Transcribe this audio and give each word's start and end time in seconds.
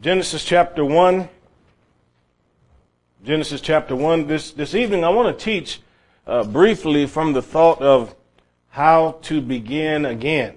Genesis 0.00 0.42
chapter 0.42 0.82
1. 0.82 1.28
Genesis 3.22 3.60
chapter 3.60 3.94
1. 3.94 4.26
This, 4.26 4.52
this 4.52 4.74
evening, 4.74 5.04
I 5.04 5.10
want 5.10 5.38
to 5.38 5.44
teach 5.44 5.82
uh, 6.26 6.42
briefly 6.42 7.06
from 7.06 7.34
the 7.34 7.42
thought 7.42 7.82
of 7.82 8.14
how 8.70 9.18
to 9.22 9.42
begin 9.42 10.06
again. 10.06 10.56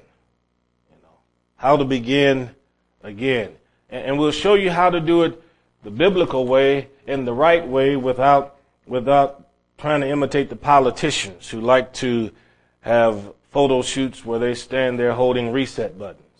You 0.89 1.01
know, 1.01 1.09
how 1.57 1.75
to 1.75 1.83
begin 1.83 2.51
again. 3.03 3.51
And, 3.89 4.05
and 4.05 4.17
we'll 4.17 4.31
show 4.31 4.53
you 4.53 4.71
how 4.71 4.89
to 4.89 5.01
do 5.01 5.24
it 5.24 5.44
the 5.83 5.91
biblical 5.91 6.47
way 6.47 6.87
and 7.05 7.28
the 7.28 7.33
right 7.33 7.67
way 7.67 7.97
without, 7.97 8.55
without 8.87 9.49
trying 9.78 9.99
to 9.99 10.07
imitate 10.07 10.49
the 10.49 10.55
politicians 10.55 11.49
who 11.49 11.60
like 11.60 11.91
to 11.96 12.31
have 12.79 13.33
photo 13.51 13.81
shoots 13.81 14.23
where 14.23 14.39
they 14.39 14.53
stand 14.53 14.97
there 14.97 15.12
holding 15.12 15.51
reset 15.51 15.99
buttons. 15.99 16.33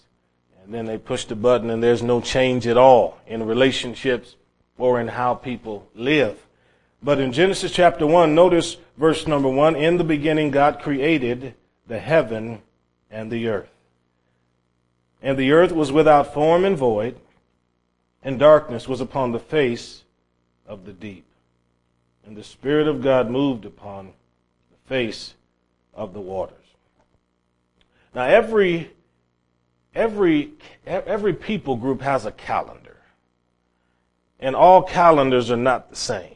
And 0.64 0.74
then 0.74 0.86
they 0.86 0.98
push 0.98 1.26
the 1.26 1.36
button 1.36 1.70
and 1.70 1.84
there's 1.84 2.04
no 2.04 2.22
change 2.22 2.68
at 2.68 2.78
all 2.78 3.20
in 3.28 3.46
relationships 3.46 4.36
or 4.78 5.00
in 5.00 5.08
how 5.08 5.34
people 5.36 5.88
live. 5.94 6.38
But 7.02 7.20
in 7.20 7.34
Genesis 7.34 7.72
chapter 7.72 8.08
1, 8.08 8.34
notice 8.34 8.78
verse 8.98 9.28
number 9.28 9.50
1 9.50 9.76
In 9.76 9.98
the 9.98 10.06
beginning, 10.06 10.52
God 10.52 10.80
created 10.80 11.54
the 11.88 12.00
heaven 12.00 12.62
and 13.12 13.30
the 13.30 13.50
earth. 13.50 13.70
And 15.22 15.38
the 15.38 15.52
earth 15.52 15.72
was 15.72 15.92
without 15.92 16.34
form 16.34 16.64
and 16.64 16.78
void, 16.78 17.18
and 18.24 18.40
darkness 18.40 18.88
was 18.88 19.02
upon 19.02 19.32
the 19.32 19.40
face 19.40 20.04
of 20.66 20.86
the 20.86 20.94
deep. 20.94 21.26
And 22.26 22.38
the 22.38 22.44
Spirit 22.44 22.88
of 22.88 23.02
God 23.02 23.30
moved 23.30 23.66
upon 23.66 24.14
the 24.72 24.90
face 24.90 25.34
of 25.94 26.14
the 26.14 26.22
waters. 26.22 26.58
Now, 28.16 28.24
every, 28.24 28.92
every, 29.96 30.52
every 30.86 31.34
people 31.34 31.76
group 31.76 32.02
has 32.02 32.26
a 32.26 32.32
calendar. 32.32 32.98
And 34.40 34.56
all 34.56 34.82
calendars 34.82 35.52
are 35.52 35.58
not 35.58 35.90
the 35.90 35.96
same. 35.96 36.36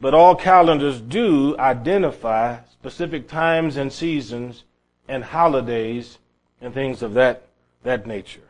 But 0.00 0.14
all 0.14 0.36
calendars 0.36 1.00
do 1.00 1.56
identify 1.58 2.58
specific 2.70 3.28
times 3.28 3.76
and 3.76 3.92
seasons 3.92 4.64
and 5.08 5.24
holidays 5.24 6.18
and 6.60 6.72
things 6.72 7.02
of 7.02 7.14
that, 7.14 7.48
that 7.82 8.06
nature. 8.06 8.40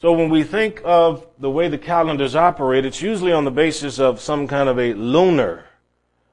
So 0.00 0.12
when 0.12 0.30
we 0.30 0.44
think 0.44 0.80
of 0.84 1.26
the 1.40 1.50
way 1.50 1.66
the 1.66 1.78
calendars 1.78 2.36
operate, 2.36 2.84
it's 2.84 3.02
usually 3.02 3.32
on 3.32 3.44
the 3.44 3.50
basis 3.50 3.98
of 3.98 4.20
some 4.20 4.46
kind 4.46 4.68
of 4.68 4.78
a 4.78 4.94
lunar 4.94 5.64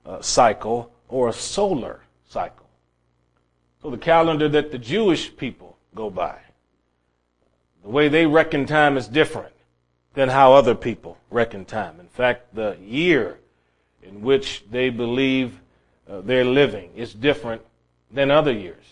uh, 0.06 0.22
cycle 0.22 0.92
or 1.09 1.30
a 1.30 1.34
solar 1.34 2.02
cycle. 2.28 2.68
So 3.81 3.90
the 3.90 3.98
calendar 3.98 4.48
that 4.50 4.72
the 4.72 4.78
Jewish 4.78 5.36
people 5.36 5.75
go 5.96 6.10
by, 6.10 6.38
the 7.84 7.90
way 7.90 8.08
they 8.08 8.26
reckon 8.26 8.66
time 8.66 8.98
is 8.98 9.08
different 9.08 9.54
than 10.14 10.30
how 10.30 10.54
other 10.54 10.76
people 10.76 11.18
reckon 11.30 11.66
time. 11.66 12.00
In 12.00 12.08
fact, 12.08 12.54
the 12.54 12.78
year 12.84 13.40
in 14.04 14.22
which 14.22 14.64
they 14.70 14.90
believe 14.90 15.60
uh, 16.10 16.22
they're 16.22 16.46
living 16.46 16.92
is 16.96 17.14
different 17.14 17.62
than 18.12 18.32
other 18.32 18.52
years. 18.52 18.84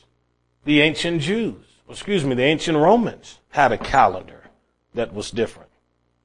The 0.65 0.81
ancient 0.81 1.21
Jews, 1.21 1.65
excuse 1.89 2.23
me, 2.23 2.35
the 2.35 2.43
ancient 2.43 2.77
Romans 2.77 3.39
had 3.49 3.71
a 3.71 3.77
calendar 3.77 4.43
that 4.93 5.13
was 5.13 5.31
different. 5.31 5.69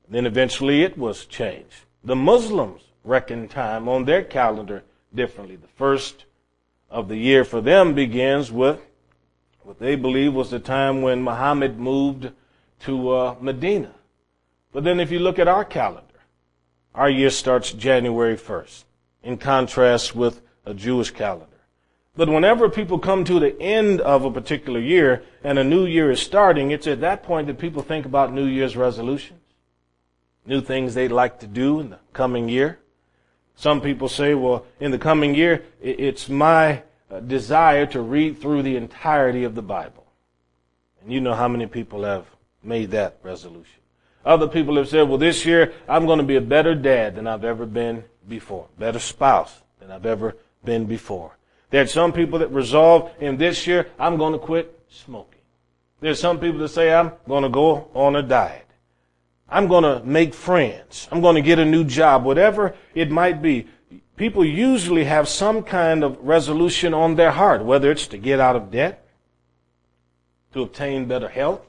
Then 0.09 0.27
eventually 0.27 0.83
it 0.83 0.97
was 0.97 1.27
changed. 1.27 1.85
The 2.03 2.17
Muslims 2.17 2.83
reckon 3.05 3.49
time 3.49 3.89
on 3.89 4.05
their 4.05 4.23
calendar 4.23 4.85
differently. 5.15 5.57
The 5.57 5.69
first 5.69 6.25
of 6.91 7.09
the 7.09 7.17
year 7.17 7.45
for 7.45 7.61
them 7.61 7.95
begins 7.95 8.51
with 8.51 8.81
what 9.69 9.79
they 9.79 9.97
believe 9.97 10.33
was 10.33 10.51
the 10.51 10.59
time 10.59 11.03
when 11.03 11.23
Muhammad 11.23 11.79
moved 11.79 12.31
to 12.81 13.11
uh, 13.11 13.37
Medina. 13.39 13.95
But 14.73 14.83
then 14.83 14.99
if 14.99 15.11
you 15.11 15.19
look 15.19 15.39
at 15.39 15.47
our 15.47 15.63
calendar, 15.63 16.23
our 16.95 17.11
year 17.11 17.29
starts 17.29 17.73
January 17.73 18.39
1st, 18.39 18.85
in 19.23 19.37
contrast 19.37 20.17
with 20.17 20.41
a 20.65 20.73
Jewish 20.73 21.11
calendar. 21.11 21.61
But 22.17 22.31
whenever 22.31 22.71
people 22.71 22.99
come 22.99 23.25
to 23.25 23.39
the 23.39 23.61
end 23.61 24.01
of 24.01 24.25
a 24.25 24.31
particular 24.31 24.81
year 24.81 25.23
and 25.45 25.59
a 25.59 25.65
new 25.65 25.85
year 25.85 26.11
is 26.11 26.21
starting, 26.21 26.71
it's 26.71 26.87
at 26.87 27.03
that 27.03 27.23
point 27.23 27.47
that 27.49 27.59
people 27.59 27.83
think 27.83 28.07
about 28.07 28.33
New 28.33 28.47
Year's 28.47 28.75
resolutions, 28.75 29.43
new 30.47 30.63
things 30.63 30.95
they'd 30.95 31.13
like 31.13 31.41
to 31.41 31.47
do 31.47 31.79
in 31.79 31.91
the 31.91 31.99
coming 32.15 32.49
year. 32.49 32.79
Some 33.55 33.83
people 33.83 34.09
say, 34.09 34.33
well, 34.33 34.65
in 34.81 34.93
the 34.93 34.99
coming 34.99 35.35
year, 35.35 35.63
it's 35.83 36.31
my 36.31 36.85
Uh, 37.11 37.21
desire 37.21 37.87
to 37.87 38.03
read 38.03 38.39
through 38.39 38.63
the 38.63 38.77
entirety 38.77 39.45
of 39.45 39.55
the 39.55 39.63
Bible. 39.63 40.05
And 41.01 41.11
you 41.11 41.21
know 41.21 41.33
how 41.33 41.49
many 41.49 41.67
people 41.67 42.05
have 42.05 42.27
made 42.63 42.91
that 42.91 43.17
resolution. 43.23 43.81
Other 44.27 44.47
people 44.47 44.77
have 44.77 44.89
said, 44.89 45.09
well, 45.09 45.17
this 45.17 45.47
year 45.47 45.73
I'm 45.89 46.05
going 46.05 46.19
to 46.19 46.25
be 46.25 46.37
a 46.37 46.41
better 46.43 46.75
dad 46.75 47.17
than 47.17 47.27
I've 47.27 47.45
ever 47.45 47.65
been 47.65 48.05
before, 48.29 48.67
better 48.79 48.99
spouse 48.99 49.63
than 49.81 49.91
I've 49.91 50.05
ever 50.05 50.37
been 50.65 50.85
before. 50.85 51.39
There's 51.71 51.93
some 51.93 52.13
people 52.13 52.41
that 52.41 52.49
resolve 52.49 53.11
in 53.21 53.39
this 53.39 53.67
year, 53.67 53.89
I'm 53.99 54.19
going 54.19 54.35
to 54.35 54.39
quit 54.39 54.79
smoking. 54.91 55.41
There's 56.01 56.21
some 56.21 56.39
people 56.39 56.59
that 56.59 56.69
say, 56.69 56.93
I'm 56.93 57.13
going 57.27 57.43
to 57.43 57.49
go 57.49 57.91
on 57.95 58.17
a 58.17 58.23
diet. 58.23 58.67
I'm 59.49 59.67
going 59.67 59.85
to 59.85 60.05
make 60.05 60.35
friends. 60.35 61.09
I'm 61.11 61.23
going 61.23 61.37
to 61.37 61.43
get 61.43 61.59
a 61.59 61.65
new 61.65 61.85
job, 61.85 62.25
whatever 62.25 62.75
it 62.95 63.11
might 63.11 63.41
be. 63.41 63.67
People 64.19 64.45
usually 64.45 65.05
have 65.05 65.29
some 65.29 65.63
kind 65.63 66.03
of 66.03 66.19
resolution 66.21 66.93
on 66.93 67.15
their 67.15 67.31
heart, 67.31 67.65
whether 67.65 67.91
it's 67.93 68.09
to 68.09 68.19
get 68.19 68.41
out 68.41 68.57
of 68.57 68.73
debt, 68.73 69.07
to 70.53 70.63
obtain 70.63 71.07
better 71.07 71.29
health. 71.29 71.61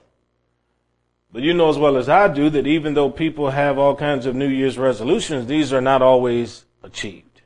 But 1.31 1.43
you 1.43 1.53
know 1.53 1.69
as 1.69 1.77
well 1.77 1.95
as 1.95 2.09
I 2.09 2.27
do 2.27 2.49
that 2.49 2.65
even 2.65 2.95
though 2.95 3.11
people 3.11 3.51
have 3.51 3.77
all 3.77 3.95
kinds 3.95 4.25
of 4.25 4.35
New 4.35 4.47
Year's 4.47 4.79
resolutions, 4.79 5.45
these 5.45 5.71
are 5.71 5.81
not 5.81 6.01
always 6.01 6.65
achieved. 6.81 7.41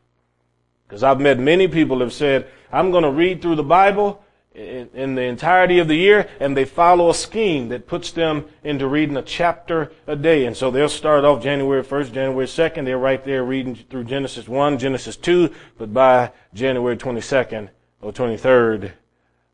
Because 0.87 1.03
I've 1.03 1.19
met 1.19 1.37
many 1.37 1.67
people 1.67 1.99
have 1.99 2.13
said, 2.13 2.47
I'm 2.71 2.91
going 2.91 3.03
to 3.03 3.11
read 3.11 3.41
through 3.41 3.55
the 3.55 3.63
Bible 3.63 4.22
in, 4.55 4.89
in, 4.93 5.15
the 5.15 5.23
entirety 5.23 5.79
of 5.79 5.87
the 5.87 5.95
year, 5.95 6.29
and 6.39 6.55
they 6.55 6.65
follow 6.65 7.09
a 7.09 7.13
scheme 7.13 7.69
that 7.69 7.87
puts 7.87 8.11
them 8.11 8.45
into 8.63 8.87
reading 8.87 9.17
a 9.17 9.21
chapter 9.21 9.91
a 10.05 10.15
day. 10.15 10.45
And 10.45 10.55
so 10.55 10.69
they'll 10.69 10.89
start 10.89 11.25
off 11.25 11.41
January 11.41 11.83
1st, 11.83 12.13
January 12.13 12.45
2nd. 12.45 12.85
They're 12.85 12.97
right 12.97 13.23
there 13.23 13.43
reading 13.43 13.75
through 13.75 14.03
Genesis 14.03 14.47
1, 14.47 14.77
Genesis 14.77 15.15
2, 15.17 15.53
but 15.77 15.93
by 15.93 16.31
January 16.53 16.97
22nd 16.97 17.69
or 18.01 18.11
23rd, 18.11 18.91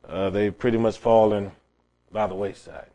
uh, 0.08 0.30
they've 0.30 0.58
pretty 0.58 0.78
much 0.78 0.98
fallen 0.98 1.52
by 2.12 2.28
the 2.28 2.36
wayside. 2.36 2.88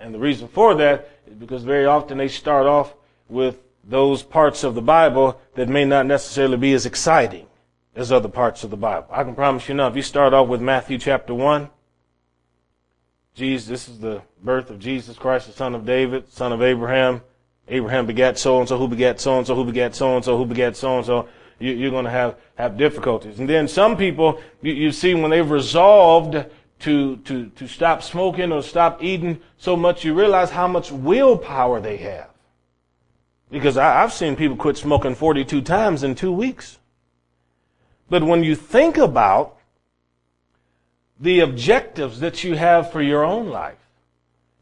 And 0.00 0.14
the 0.14 0.18
reason 0.18 0.48
for 0.48 0.74
that 0.76 1.10
is 1.26 1.34
because 1.34 1.62
very 1.62 1.86
often 1.86 2.18
they 2.18 2.28
start 2.28 2.66
off 2.66 2.94
with 3.28 3.58
those 3.84 4.22
parts 4.22 4.64
of 4.64 4.74
the 4.74 4.82
Bible 4.82 5.40
that 5.54 5.68
may 5.68 5.84
not 5.84 6.06
necessarily 6.06 6.56
be 6.56 6.72
as 6.72 6.86
exciting 6.86 7.46
as 7.94 8.12
other 8.12 8.28
parts 8.28 8.64
of 8.64 8.70
the 8.70 8.76
Bible. 8.76 9.06
I 9.10 9.24
can 9.24 9.34
promise 9.34 9.68
you 9.68 9.74
now, 9.74 9.88
if 9.88 9.96
you 9.96 10.02
start 10.02 10.32
off 10.32 10.48
with 10.48 10.60
Matthew 10.60 10.98
chapter 10.98 11.34
1, 11.34 11.68
Jesus, 13.34 13.68
this 13.68 13.88
is 13.88 14.00
the 14.00 14.22
birth 14.42 14.70
of 14.70 14.78
Jesus 14.78 15.16
Christ, 15.16 15.46
the 15.46 15.52
son 15.52 15.74
of 15.74 15.84
David, 15.84 16.30
son 16.32 16.52
of 16.52 16.62
Abraham. 16.62 17.22
Abraham 17.68 18.06
begat 18.06 18.38
so 18.38 18.58
and 18.58 18.68
so, 18.68 18.76
who 18.76 18.88
begat 18.88 19.20
so 19.20 19.38
and 19.38 19.46
so, 19.46 19.54
who 19.54 19.64
begat 19.64 19.94
so 19.94 20.16
and 20.16 20.24
so, 20.24 20.36
who 20.36 20.44
begat 20.44 20.76
so 20.76 20.96
and 20.98 21.06
so. 21.06 21.28
You're 21.58 21.90
going 21.90 22.06
to 22.06 22.10
have, 22.10 22.36
have 22.54 22.78
difficulties. 22.78 23.38
And 23.38 23.46
then 23.46 23.68
some 23.68 23.96
people, 23.96 24.40
you, 24.62 24.72
you 24.72 24.92
see, 24.92 25.14
when 25.14 25.30
they've 25.30 25.50
resolved 25.50 26.46
to, 26.80 27.16
to, 27.18 27.50
to 27.50 27.68
stop 27.68 28.02
smoking 28.02 28.50
or 28.50 28.62
stop 28.62 29.02
eating 29.02 29.40
so 29.58 29.76
much, 29.76 30.02
you 30.02 30.14
realize 30.14 30.50
how 30.50 30.66
much 30.66 30.90
willpower 30.90 31.80
they 31.80 31.98
have. 31.98 32.30
Because 33.50 33.76
I, 33.76 34.02
I've 34.02 34.12
seen 34.12 34.36
people 34.36 34.56
quit 34.56 34.78
smoking 34.78 35.14
42 35.14 35.60
times 35.60 36.02
in 36.02 36.14
two 36.14 36.32
weeks. 36.32 36.78
But 38.10 38.24
when 38.24 38.42
you 38.42 38.56
think 38.56 38.98
about 38.98 39.56
the 41.18 41.40
objectives 41.40 42.20
that 42.20 42.44
you 42.44 42.56
have 42.56 42.90
for 42.90 43.00
your 43.00 43.24
own 43.24 43.48
life 43.48 43.78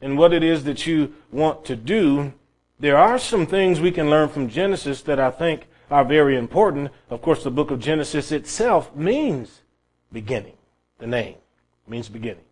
and 0.00 0.18
what 0.18 0.32
it 0.32 0.44
is 0.44 0.64
that 0.64 0.86
you 0.86 1.14
want 1.32 1.64
to 1.64 1.74
do, 1.74 2.34
there 2.78 2.98
are 2.98 3.18
some 3.18 3.46
things 3.46 3.80
we 3.80 3.90
can 3.90 4.10
learn 4.10 4.28
from 4.28 4.48
Genesis 4.48 5.02
that 5.02 5.18
I 5.18 5.30
think 5.30 5.66
are 5.90 6.04
very 6.04 6.36
important. 6.36 6.90
Of 7.10 7.22
course, 7.22 7.42
the 7.42 7.50
book 7.50 7.70
of 7.70 7.80
Genesis 7.80 8.30
itself 8.30 8.94
means 8.94 9.62
beginning. 10.12 10.56
The 10.98 11.06
name 11.06 11.36
means 11.88 12.08
beginning. 12.08 12.44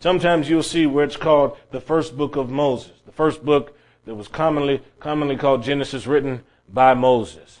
Sometimes 0.00 0.50
you'll 0.50 0.62
see 0.62 0.86
where 0.86 1.04
it's 1.04 1.16
called 1.16 1.56
the 1.70 1.80
first 1.80 2.16
book 2.16 2.36
of 2.36 2.50
Moses, 2.50 2.92
the 3.06 3.12
first 3.12 3.44
book 3.44 3.76
that 4.04 4.14
was 4.14 4.28
commonly, 4.28 4.82
commonly 5.00 5.36
called 5.36 5.62
Genesis 5.62 6.06
written 6.06 6.42
by 6.68 6.92
Moses. 6.92 7.60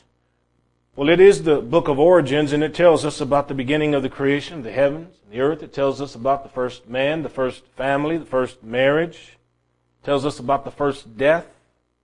Well, 0.96 1.08
it 1.08 1.18
is 1.18 1.42
the 1.42 1.60
book 1.60 1.88
of 1.88 1.98
origins, 1.98 2.52
and 2.52 2.62
it 2.62 2.72
tells 2.72 3.04
us 3.04 3.20
about 3.20 3.48
the 3.48 3.54
beginning 3.54 3.96
of 3.96 4.04
the 4.04 4.08
creation, 4.08 4.62
the 4.62 4.70
heavens, 4.70 5.16
and 5.24 5.32
the 5.32 5.40
earth. 5.40 5.64
It 5.64 5.72
tells 5.72 6.00
us 6.00 6.14
about 6.14 6.44
the 6.44 6.48
first 6.48 6.88
man, 6.88 7.24
the 7.24 7.28
first 7.28 7.66
family, 7.76 8.16
the 8.16 8.24
first 8.24 8.62
marriage. 8.62 9.36
It 10.00 10.06
tells 10.06 10.24
us 10.24 10.38
about 10.38 10.64
the 10.64 10.70
first 10.70 11.16
death, 11.16 11.48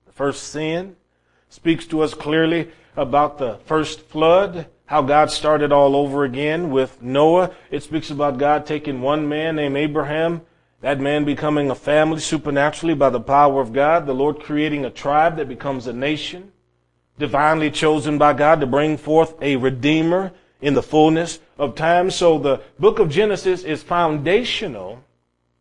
the 0.06 0.12
first 0.12 0.48
sin. 0.48 0.96
It 1.46 1.54
speaks 1.54 1.86
to 1.86 2.00
us 2.00 2.14
clearly 2.14 2.72
about 2.96 3.38
the 3.38 3.60
first 3.64 4.00
flood, 4.00 4.66
how 4.86 5.02
God 5.02 5.30
started 5.30 5.70
all 5.70 5.94
over 5.94 6.24
again 6.24 6.70
with 6.70 7.00
Noah. 7.00 7.52
It 7.70 7.84
speaks 7.84 8.10
about 8.10 8.38
God 8.38 8.66
taking 8.66 9.00
one 9.00 9.28
man 9.28 9.54
named 9.54 9.76
Abraham 9.76 10.42
that 10.80 10.98
man 10.98 11.24
becoming 11.24 11.70
a 11.70 11.76
family 11.76 12.18
supernaturally 12.18 12.94
by 12.94 13.10
the 13.10 13.20
power 13.20 13.60
of 13.60 13.72
God, 13.72 14.06
the 14.06 14.14
Lord 14.14 14.40
creating 14.40 14.84
a 14.84 14.90
tribe 14.90 15.36
that 15.36 15.46
becomes 15.46 15.86
a 15.86 15.92
nation, 15.92 16.50
divinely 17.20 17.70
chosen 17.70 18.18
by 18.18 18.32
God 18.32 18.60
to 18.60 18.66
bring 18.66 18.96
forth 18.96 19.34
a 19.40 19.54
redeemer 19.56 20.32
in 20.60 20.74
the 20.74 20.82
fullness 20.82 21.38
of 21.58 21.76
time. 21.76 22.10
So 22.10 22.38
the 22.38 22.60
book 22.78 22.98
of 22.98 23.10
Genesis 23.10 23.62
is 23.62 23.82
foundational 23.82 25.04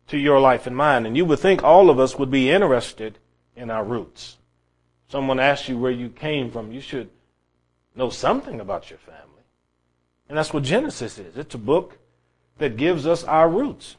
to 0.08 0.18
your 0.18 0.40
life 0.40 0.66
and 0.66 0.76
mine. 0.76 1.06
And 1.06 1.16
you 1.16 1.24
would 1.26 1.38
think 1.38 1.62
all 1.62 1.88
of 1.88 2.00
us 2.00 2.18
would 2.18 2.30
be 2.30 2.50
interested 2.50 3.18
in 3.54 3.70
our 3.70 3.84
roots. 3.84 4.38
Someone 5.08 5.38
asks 5.38 5.68
you 5.68 5.78
where 5.78 5.92
you 5.92 6.08
came 6.08 6.50
from, 6.50 6.72
you 6.72 6.80
should 6.80 7.10
know 7.94 8.10
something 8.10 8.60
about 8.60 8.90
your 8.90 8.98
family. 8.98 9.20
And 10.28 10.38
that's 10.38 10.52
what 10.52 10.62
Genesis 10.62 11.18
is. 11.18 11.36
It's 11.36 11.54
a 11.54 11.58
book 11.58 11.98
that 12.58 12.76
gives 12.76 13.06
us 13.06 13.24
our 13.24 13.48
roots. 13.48 13.96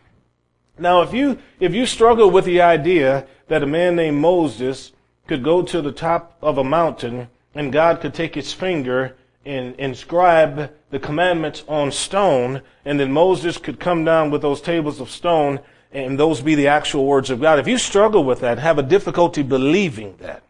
Now, 0.79 1.01
if 1.01 1.13
you, 1.13 1.37
if 1.59 1.73
you 1.73 1.85
struggle 1.85 2.31
with 2.31 2.45
the 2.45 2.61
idea 2.61 3.27
that 3.49 3.63
a 3.63 3.67
man 3.67 3.97
named 3.97 4.17
Moses 4.17 4.93
could 5.27 5.43
go 5.43 5.61
to 5.61 5.81
the 5.81 5.91
top 5.91 6.37
of 6.41 6.57
a 6.57 6.63
mountain 6.63 7.27
and 7.53 7.71
God 7.71 8.01
could 8.01 8.13
take 8.13 8.36
his 8.36 8.53
finger 8.53 9.15
and 9.45 9.75
inscribe 9.75 10.71
the 10.92 11.00
commandments 11.00 11.63
on 11.68 11.92
stone, 11.92 12.62
and 12.86 13.00
then 13.00 13.12
Moses 13.12 13.57
could 13.57 13.80
come 13.80 14.06
down 14.06 14.30
with 14.30 14.42
those 14.42 14.62
tables 14.62 15.00
of 15.00 15.09
stone 15.09 15.59
and 15.92 16.19
those 16.19 16.42
be 16.42 16.56
the 16.56 16.68
actual 16.68 17.06
words 17.06 17.30
of 17.30 17.42
God. 17.42 17.59
If 17.59 17.68
you 17.68 17.77
struggle 17.77 18.24
with 18.24 18.39
that, 18.42 18.59
have 18.59 18.77
a 18.77 18.83
difficulty 18.83 19.44
believing 19.44 20.15
that, 20.18 20.44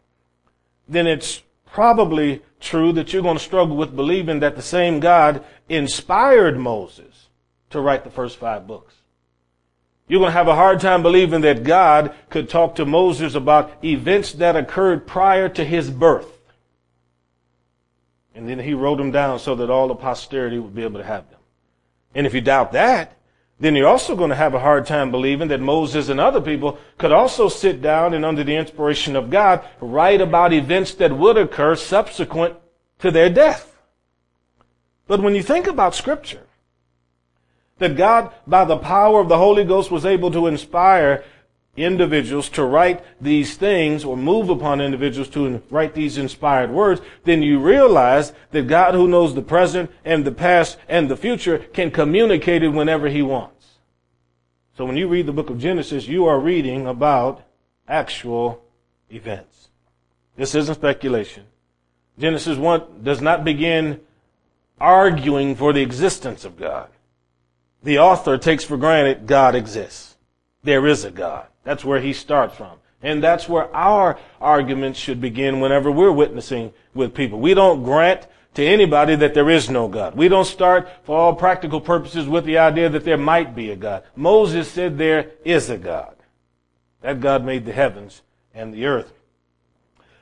then 0.88 1.08
it's 1.08 1.42
probably 1.66 2.42
true 2.60 2.92
that 2.94 3.12
you're 3.12 3.24
going 3.24 3.38
to 3.38 3.44
struggle 3.44 3.76
with 3.76 3.96
believing 3.96 4.40
that 4.42 4.56
the 4.56 4.62
same 4.62 5.00
God 5.00 5.44
inspired 5.70 6.58
Moses 6.58 7.28
to 7.70 7.82
write 7.82 8.04
the 8.04 8.12
first 8.12 8.38
five 8.38 8.68
books. 8.68 8.94
You're 10.08 10.20
going 10.20 10.32
to 10.32 10.38
have 10.38 10.50
a 10.50 10.56
hard 10.56 10.82
time 10.82 11.02
believing 11.02 11.42
that 11.42 11.64
God 11.64 12.14
could 12.30 12.50
talk 12.50 12.76
to 12.76 12.86
Moses 12.86 13.34
about 13.34 13.84
events 13.84 14.34
that 14.34 14.58
occurred 14.58 15.08
prior 15.08 15.48
to 15.50 15.64
his 15.64 15.90
birth. 15.90 16.31
And 18.34 18.48
then 18.48 18.60
he 18.60 18.74
wrote 18.74 18.98
them 18.98 19.12
down 19.12 19.40
so 19.40 19.56
that 19.56 19.70
all 19.70 19.88
the 19.88 19.96
posterity 19.96 20.58
would 20.58 20.76
be 20.76 20.84
able 20.84 21.00
to 21.00 21.06
have 21.06 21.30
them. 21.30 21.40
And 22.16 22.26
if 22.26 22.34
you 22.34 22.42
doubt 22.42 22.72
that, 22.74 23.18
then 23.60 23.76
you're 23.76 23.88
also 23.88 24.16
going 24.16 24.32
to 24.32 24.36
have 24.36 24.56
a 24.56 24.60
hard 24.60 24.88
time 24.88 25.12
believing 25.12 25.50
that 25.50 25.60
Moses 25.60 26.10
and 26.10 26.20
other 26.20 26.42
people 26.42 26.80
could 26.98 27.12
also 27.12 27.48
sit 27.48 27.82
down 27.82 28.14
and 28.14 28.26
under 28.26 28.44
the 28.44 28.56
inspiration 28.56 29.16
of 29.16 29.30
God 29.30 29.64
write 29.80 30.20
about 30.20 30.52
events 30.52 30.96
that 30.96 31.16
would 31.16 31.38
occur 31.38 31.76
subsequent 31.76 32.56
to 33.00 33.12
their 33.12 33.30
death. 33.30 33.80
But 35.08 35.22
when 35.22 35.36
you 35.36 35.44
think 35.44 35.68
about 35.68 35.94
scripture, 35.94 36.48
that 37.78 37.98
God, 37.98 38.32
by 38.48 38.66
the 38.66 38.78
power 38.78 39.20
of 39.20 39.30
the 39.30 39.38
Holy 39.38 39.64
Ghost, 39.64 39.92
was 39.92 40.06
able 40.06 40.32
to 40.32 40.48
inspire 40.48 41.24
individuals 41.76 42.50
to 42.50 42.64
write 42.64 43.04
these 43.22 43.56
things 43.56 44.04
or 44.04 44.18
move 44.18 44.50
upon 44.50 44.82
individuals 44.82 45.30
to 45.30 45.62
write 45.70 45.94
these 45.94 46.18
inspired 46.18 46.70
words, 46.70 47.02
then 47.24 47.42
you 47.42 47.60
realize 47.60 48.34
that 48.52 48.68
God 48.68 48.94
who 48.94 49.08
knows 49.08 49.34
the 49.34 49.42
present 49.42 49.90
and 50.04 50.26
the 50.26 50.32
past 50.32 50.78
and 50.90 51.10
the 51.10 51.16
future 51.16 51.60
can 51.60 51.92
communicate 51.92 52.64
it 52.64 52.70
whenever 52.70 53.08
he 53.08 53.22
wants. 53.22 53.68
So 54.78 54.86
when 54.86 54.98
you 54.98 55.08
read 55.08 55.26
the 55.26 55.34
book 55.34 55.50
of 55.50 55.60
Genesis, 55.60 56.08
you 56.08 56.26
are 56.26 56.40
reading 56.40 56.88
about 56.88 57.44
actual 57.88 58.64
events. 59.10 59.70
This 60.36 60.56
isn't 60.56 60.76
speculation. 60.76 61.46
Genesis 62.20 62.58
1 62.58 63.04
does 63.04 63.22
not 63.22 63.44
begin 63.44 64.02
arguing 64.80 65.56
for 65.56 65.72
the 65.74 65.82
existence 65.82 66.44
of 66.44 66.58
God 66.58 66.90
the 67.84 68.00
author 68.00 68.38
takes 68.38 68.64
for 68.64 68.78
granted 68.78 69.26
God 69.26 69.56
exists. 69.56 70.11
There 70.64 70.88
is 70.88 71.06
a 71.06 71.12
God. 71.12 71.48
That's 71.64 71.86
where 71.86 72.00
he 72.00 72.14
starts 72.14 72.56
from. 72.56 72.78
And 73.04 73.24
that's 73.24 73.50
where 73.50 73.74
our 73.76 74.20
arguments 74.40 75.00
should 75.00 75.20
begin 75.20 75.60
whenever 75.60 75.92
we're 75.92 76.12
witnessing 76.12 76.72
with 76.94 77.16
people. 77.16 77.40
We 77.40 77.54
don't 77.54 77.84
grant 77.84 78.28
to 78.54 78.66
anybody 78.66 79.16
that 79.16 79.34
there 79.34 79.50
is 79.50 79.70
no 79.70 79.88
God. 79.88 80.16
We 80.16 80.28
don't 80.28 80.46
start 80.46 80.90
for 81.04 81.18
all 81.18 81.34
practical 81.34 81.82
purposes 81.82 82.28
with 82.28 82.46
the 82.46 82.58
idea 82.58 82.90
that 82.90 83.06
there 83.06 83.18
might 83.18 83.56
be 83.56 83.72
a 83.72 83.76
God. 83.76 84.04
Moses 84.16 84.70
said 84.70 84.98
there 84.98 85.32
is 85.44 85.70
a 85.70 85.78
God. 85.78 86.16
That 87.02 87.22
God 87.22 87.44
made 87.44 87.66
the 87.66 87.74
heavens 87.74 88.22
and 88.54 88.74
the 88.74 88.86
earth. 88.86 89.14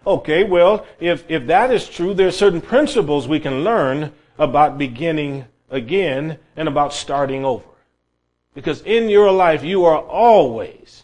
Okay, 0.07 0.43
well, 0.43 0.85
if, 0.99 1.25
if 1.27 1.47
that 1.47 1.71
is 1.71 1.89
true, 1.89 2.13
there 2.13 2.27
are 2.27 2.31
certain 2.31 2.61
principles 2.61 3.27
we 3.27 3.39
can 3.39 3.63
learn 3.63 4.13
about 4.37 4.77
beginning 4.77 5.45
again 5.69 6.37
and 6.55 6.67
about 6.67 6.93
starting 6.93 7.43
over. 7.43 7.65
Because 8.53 8.81
in 8.81 9.09
your 9.09 9.31
life, 9.31 9.63
you 9.63 9.85
are 9.85 9.99
always 9.99 11.03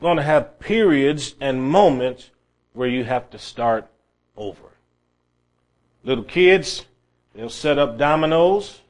going 0.00 0.16
to 0.16 0.22
have 0.22 0.58
periods 0.58 1.34
and 1.40 1.62
moments 1.62 2.30
where 2.72 2.88
you 2.88 3.04
have 3.04 3.30
to 3.30 3.38
start 3.38 3.86
over. 4.36 4.72
Little 6.04 6.24
kids, 6.24 6.86
they'll 7.34 7.48
set 7.48 7.78
up 7.78 7.98
dominoes 7.98 8.80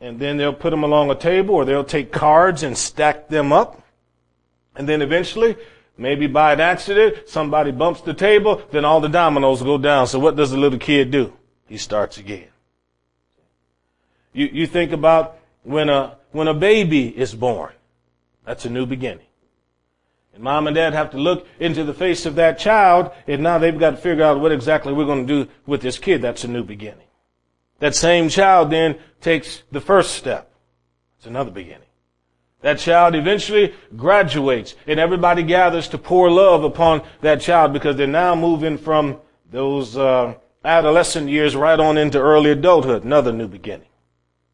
and 0.00 0.18
then 0.18 0.36
they'll 0.36 0.52
put 0.52 0.70
them 0.70 0.82
along 0.82 1.10
a 1.10 1.14
table 1.14 1.54
or 1.54 1.64
they'll 1.64 1.84
take 1.84 2.12
cards 2.12 2.62
and 2.62 2.76
stack 2.76 3.28
them 3.28 3.52
up. 3.52 3.82
And 4.74 4.88
then 4.88 5.00
eventually, 5.00 5.56
maybe 5.96 6.26
by 6.26 6.52
an 6.52 6.60
accident, 6.60 7.28
somebody 7.28 7.70
bumps 7.70 8.02
the 8.02 8.14
table, 8.14 8.62
then 8.72 8.84
all 8.84 9.00
the 9.00 9.08
dominoes 9.08 9.62
go 9.62 9.78
down. 9.78 10.06
So 10.06 10.18
what 10.18 10.36
does 10.36 10.50
the 10.50 10.58
little 10.58 10.78
kid 10.78 11.10
do? 11.10 11.32
He 11.66 11.78
starts 11.78 12.18
again. 12.18 12.48
You, 14.32 14.46
you 14.52 14.66
think 14.66 14.92
about 14.92 15.38
when 15.66 15.88
a, 15.88 16.16
when 16.30 16.46
a 16.48 16.54
baby 16.54 17.08
is 17.08 17.34
born. 17.34 17.72
That's 18.44 18.64
a 18.64 18.70
new 18.70 18.86
beginning. 18.86 19.26
And 20.32 20.42
mom 20.42 20.68
and 20.68 20.76
dad 20.76 20.94
have 20.94 21.10
to 21.10 21.16
look 21.16 21.46
into 21.58 21.82
the 21.82 21.94
face 21.94 22.24
of 22.24 22.36
that 22.36 22.58
child, 22.58 23.10
and 23.26 23.42
now 23.42 23.58
they've 23.58 23.78
got 23.78 23.90
to 23.90 23.96
figure 23.96 24.24
out 24.24 24.38
what 24.38 24.52
exactly 24.52 24.92
we're 24.92 25.06
going 25.06 25.26
to 25.26 25.44
do 25.44 25.50
with 25.66 25.82
this 25.82 25.98
kid. 25.98 26.22
That's 26.22 26.44
a 26.44 26.48
new 26.48 26.62
beginning. 26.62 27.08
That 27.80 27.94
same 27.96 28.28
child 28.28 28.70
then 28.70 28.96
takes 29.20 29.64
the 29.72 29.80
first 29.80 30.14
step. 30.14 30.52
It's 31.18 31.26
another 31.26 31.50
beginning. 31.50 31.80
That 32.60 32.78
child 32.78 33.14
eventually 33.14 33.74
graduates, 33.96 34.76
and 34.86 35.00
everybody 35.00 35.42
gathers 35.42 35.88
to 35.88 35.98
pour 35.98 36.30
love 36.30 36.62
upon 36.62 37.02
that 37.22 37.40
child 37.40 37.72
because 37.72 37.96
they're 37.96 38.06
now 38.06 38.34
moving 38.34 38.78
from 38.78 39.18
those 39.50 39.96
uh, 39.96 40.34
adolescent 40.64 41.28
years 41.28 41.56
right 41.56 41.78
on 41.78 41.98
into 41.98 42.20
early 42.20 42.50
adulthood. 42.50 43.04
Another 43.04 43.32
new 43.32 43.48
beginning. 43.48 43.88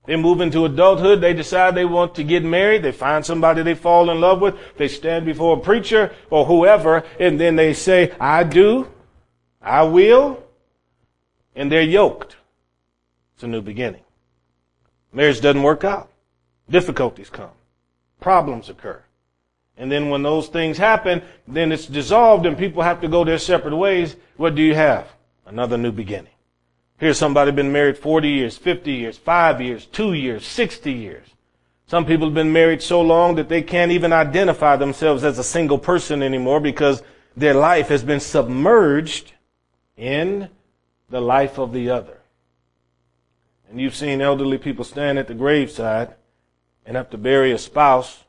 They 0.04 0.16
move 0.16 0.40
into 0.40 0.64
adulthood. 0.64 1.20
They 1.20 1.32
decide 1.32 1.74
they 1.74 1.84
want 1.84 2.14
to 2.16 2.24
get 2.24 2.44
married. 2.44 2.82
They 2.82 2.92
find 2.92 3.24
somebody 3.24 3.62
they 3.62 3.74
fall 3.74 4.10
in 4.10 4.20
love 4.20 4.40
with. 4.40 4.56
They 4.76 4.88
stand 4.88 5.24
before 5.24 5.56
a 5.56 5.60
preacher 5.60 6.12
or 6.30 6.44
whoever, 6.44 7.04
and 7.20 7.38
then 7.38 7.56
they 7.56 7.72
say, 7.72 8.12
I 8.18 8.42
do, 8.42 8.88
I 9.60 9.82
will, 9.84 10.42
and 11.54 11.70
they're 11.70 11.82
yoked. 11.82 12.36
It's 13.34 13.44
a 13.44 13.46
new 13.46 13.62
beginning. 13.62 14.02
Marriage 15.12 15.40
doesn't 15.40 15.62
work 15.62 15.84
out. 15.84 16.10
Difficulties 16.68 17.30
come. 17.30 17.50
Problems 18.20 18.68
occur. 18.68 19.02
And 19.76 19.90
then 19.90 20.10
when 20.10 20.22
those 20.22 20.48
things 20.48 20.78
happen, 20.78 21.22
then 21.46 21.72
it's 21.72 21.86
dissolved 21.86 22.46
and 22.46 22.58
people 22.58 22.82
have 22.82 23.00
to 23.00 23.08
go 23.08 23.24
their 23.24 23.38
separate 23.38 23.76
ways. 23.76 24.16
What 24.36 24.54
do 24.54 24.62
you 24.62 24.74
have? 24.74 25.08
Another 25.46 25.76
new 25.76 25.92
beginning. 25.92 26.31
Here's 27.02 27.18
somebody 27.18 27.50
been 27.50 27.72
married 27.72 27.98
40 27.98 28.28
years, 28.28 28.56
50 28.56 28.92
years, 28.92 29.18
5 29.18 29.60
years, 29.60 29.86
2 29.86 30.12
years, 30.12 30.46
60 30.46 30.92
years. 30.92 31.26
Some 31.88 32.06
people 32.06 32.28
have 32.28 32.34
been 32.34 32.52
married 32.52 32.80
so 32.80 33.00
long 33.00 33.34
that 33.34 33.48
they 33.48 33.60
can't 33.60 33.90
even 33.90 34.12
identify 34.12 34.76
themselves 34.76 35.24
as 35.24 35.36
a 35.36 35.42
single 35.42 35.78
person 35.78 36.22
anymore 36.22 36.60
because 36.60 37.02
their 37.36 37.54
life 37.54 37.88
has 37.88 38.04
been 38.04 38.20
submerged 38.20 39.32
in 39.96 40.48
the 41.10 41.20
life 41.20 41.58
of 41.58 41.72
the 41.72 41.90
other. 41.90 42.18
And 43.68 43.80
you've 43.80 43.96
seen 43.96 44.20
elderly 44.20 44.58
people 44.58 44.84
stand 44.84 45.18
at 45.18 45.26
the 45.26 45.34
graveside 45.34 46.14
and 46.86 46.96
have 46.96 47.10
to 47.10 47.18
bury 47.18 47.50
a 47.50 47.58
spouse 47.58 48.22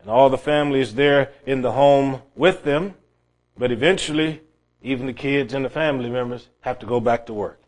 and 0.00 0.08
all 0.08 0.30
the 0.30 0.38
family 0.38 0.80
is 0.80 0.94
there 0.94 1.32
in 1.44 1.60
the 1.60 1.72
home 1.72 2.22
with 2.34 2.64
them. 2.64 2.94
But 3.58 3.70
eventually, 3.70 4.40
even 4.80 5.04
the 5.04 5.12
kids 5.12 5.52
and 5.52 5.66
the 5.66 5.68
family 5.68 6.08
members 6.08 6.48
have 6.60 6.78
to 6.78 6.86
go 6.86 6.98
back 6.98 7.26
to 7.26 7.34
work. 7.34 7.59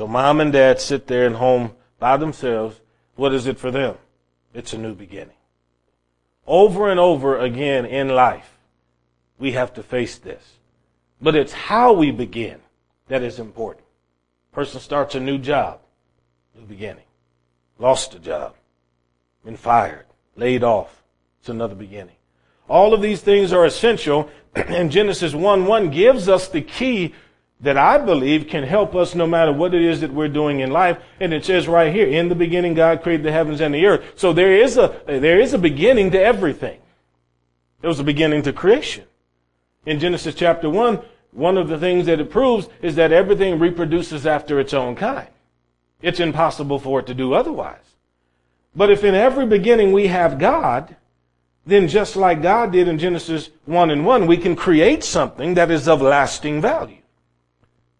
So 0.00 0.06
mom 0.06 0.40
and 0.40 0.50
dad 0.50 0.80
sit 0.80 1.08
there 1.08 1.26
at 1.26 1.32
home 1.32 1.72
by 1.98 2.16
themselves. 2.16 2.80
What 3.16 3.34
is 3.34 3.46
it 3.46 3.58
for 3.58 3.70
them? 3.70 3.96
It's 4.54 4.72
a 4.72 4.78
new 4.78 4.94
beginning. 4.94 5.36
Over 6.46 6.90
and 6.90 6.98
over 6.98 7.38
again 7.38 7.84
in 7.84 8.08
life, 8.08 8.56
we 9.38 9.52
have 9.52 9.74
to 9.74 9.82
face 9.82 10.16
this. 10.16 10.54
But 11.20 11.36
it's 11.36 11.52
how 11.52 11.92
we 11.92 12.12
begin 12.12 12.60
that 13.08 13.22
is 13.22 13.38
important. 13.38 13.84
Person 14.52 14.80
starts 14.80 15.16
a 15.16 15.20
new 15.20 15.36
job, 15.36 15.80
new 16.58 16.64
beginning. 16.64 17.04
Lost 17.78 18.14
a 18.14 18.18
job, 18.18 18.54
been 19.44 19.58
fired, 19.58 20.06
laid 20.34 20.64
off. 20.64 21.02
It's 21.40 21.50
another 21.50 21.74
beginning. 21.74 22.16
All 22.70 22.94
of 22.94 23.02
these 23.02 23.20
things 23.20 23.52
are 23.52 23.66
essential, 23.66 24.30
and 24.54 24.90
Genesis 24.90 25.34
1 25.34 25.66
1 25.66 25.90
gives 25.90 26.26
us 26.26 26.48
the 26.48 26.62
key 26.62 27.12
that 27.62 27.76
I 27.76 27.98
believe 27.98 28.48
can 28.48 28.64
help 28.64 28.94
us 28.94 29.14
no 29.14 29.26
matter 29.26 29.52
what 29.52 29.74
it 29.74 29.82
is 29.82 30.00
that 30.00 30.12
we're 30.12 30.28
doing 30.28 30.60
in 30.60 30.70
life. 30.70 30.98
And 31.20 31.34
it 31.34 31.44
says 31.44 31.68
right 31.68 31.92
here, 31.92 32.06
in 32.06 32.28
the 32.28 32.34
beginning 32.34 32.74
God 32.74 33.02
created 33.02 33.24
the 33.24 33.32
heavens 33.32 33.60
and 33.60 33.74
the 33.74 33.84
earth. 33.86 34.04
So 34.16 34.32
there 34.32 34.54
is 34.54 34.78
a, 34.78 35.00
there 35.06 35.38
is 35.38 35.52
a 35.52 35.58
beginning 35.58 36.10
to 36.12 36.22
everything. 36.22 36.80
There 37.80 37.88
was 37.88 38.00
a 38.00 38.04
beginning 38.04 38.42
to 38.42 38.52
creation. 38.52 39.04
In 39.84 39.98
Genesis 39.98 40.34
chapter 40.34 40.68
1, 40.70 41.00
one 41.32 41.56
of 41.56 41.68
the 41.68 41.78
things 41.78 42.06
that 42.06 42.20
it 42.20 42.30
proves 42.30 42.68
is 42.82 42.96
that 42.96 43.12
everything 43.12 43.58
reproduces 43.58 44.26
after 44.26 44.58
its 44.58 44.74
own 44.74 44.96
kind. 44.96 45.28
It's 46.02 46.20
impossible 46.20 46.78
for 46.78 47.00
it 47.00 47.06
to 47.06 47.14
do 47.14 47.34
otherwise. 47.34 47.78
But 48.74 48.90
if 48.90 49.04
in 49.04 49.14
every 49.14 49.46
beginning 49.46 49.92
we 49.92 50.06
have 50.06 50.38
God, 50.38 50.96
then 51.66 51.88
just 51.88 52.16
like 52.16 52.42
God 52.42 52.72
did 52.72 52.88
in 52.88 52.98
Genesis 52.98 53.50
1 53.66 53.90
and 53.90 54.06
1, 54.06 54.26
we 54.26 54.36
can 54.36 54.56
create 54.56 55.04
something 55.04 55.54
that 55.54 55.70
is 55.70 55.88
of 55.88 56.00
lasting 56.00 56.60
value. 56.60 56.99